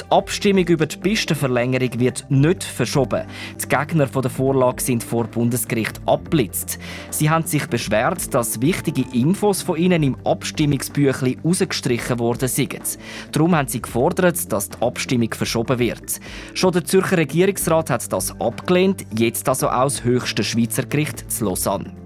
Die 0.00 0.10
Abstimmung 0.10 0.66
über 0.66 0.86
die 0.86 0.96
Pistenverlängerung 0.96 2.00
wird 2.00 2.24
nicht 2.30 2.64
verschoben. 2.64 3.26
Die 3.62 3.68
Gegner 3.68 4.06
der 4.06 4.30
Vorlage 4.30 4.82
sind 4.82 5.04
vor 5.04 5.24
Bundesgericht 5.24 6.00
abblitzt. 6.06 6.78
Sie 7.10 7.28
haben 7.28 7.44
sich 7.44 7.66
beschwert, 7.66 8.32
dass 8.32 8.62
wichtige 8.62 9.04
Infos 9.12 9.60
von 9.62 9.76
ihnen 9.76 10.02
im 10.02 10.16
Abstimmungsbüchlein 10.24 11.38
rausgestrichen 11.44 12.18
worden 12.18 12.48
sind. 12.48 12.98
Darum 13.32 13.54
haben 13.54 13.68
sie 13.68 13.82
gefordert, 13.82 14.50
dass 14.50 14.70
die 14.70 14.80
Abstimmung 14.80 15.34
verschoben 15.34 15.78
wird. 15.78 16.20
Schon 16.54 16.72
der 16.72 16.84
Zürcher 16.84 17.18
Regierungsrat 17.18 17.90
hat 17.90 18.10
das 18.10 18.40
abgelehnt, 18.40 19.04
jetzt 19.16 19.48
also 19.48 19.68
auch 19.68 19.84
das 19.84 20.02
höchste 20.02 20.44
Schweizer 20.44 20.84
Gericht 20.84 21.30
zu 21.30 21.44
Lausanne. 21.44 21.99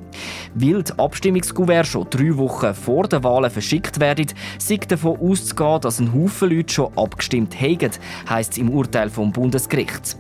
Weil 0.55 0.83
die 0.83 0.99
Abstimmungskuvert 0.99 1.87
schon 1.87 2.07
drei 2.11 2.37
Wochen 2.37 2.75
vor 2.75 3.09
den 3.09 3.25
Wahlen 3.25 3.51
verschickt 3.51 4.01
werden, 4.01 4.27
sei 4.59 4.77
davon 4.77 5.19
auszugehen, 5.19 5.81
dass 5.81 5.99
ein 5.99 6.15
Haufen 6.15 6.51
Leute 6.51 6.73
schon 6.73 6.97
abgestimmt 6.97 7.61
haben, 7.61 7.91
heisst 8.29 8.53
es 8.53 8.59
im 8.59 8.71
Urteil 8.71 9.11
vom 9.11 9.33
Bundesgericht. 9.33 10.17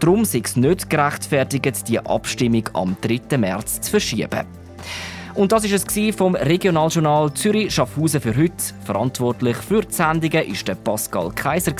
Darum 0.00 0.24
sei 0.24 0.42
es 0.44 0.56
nicht 0.56 0.90
gerechtfertigt, 0.90 1.88
die 1.88 1.98
Abstimmung 1.98 2.68
am 2.72 2.96
3. 3.00 3.38
März 3.38 3.80
zu 3.80 3.90
verschieben. 3.90 4.46
Und 5.34 5.50
das 5.50 5.64
ist 5.64 5.96
es 5.96 6.14
vom 6.14 6.34
Regionaljournal 6.34 7.32
Zürich 7.32 7.74
Schaffhausen 7.74 8.20
für 8.20 8.36
heute. 8.36 8.52
Verantwortlich 8.84 9.56
für 9.56 9.80
die 9.80 9.92
Sendungen 9.92 10.44
der 10.66 10.74
Pascal 10.74 11.30
Kaiser 11.34 11.72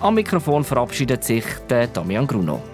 Am 0.00 0.14
Mikrofon 0.14 0.64
verabschiedet 0.64 1.24
sich 1.24 1.44
der 1.70 1.86
Damian 1.86 2.26
Gruno. 2.26 2.73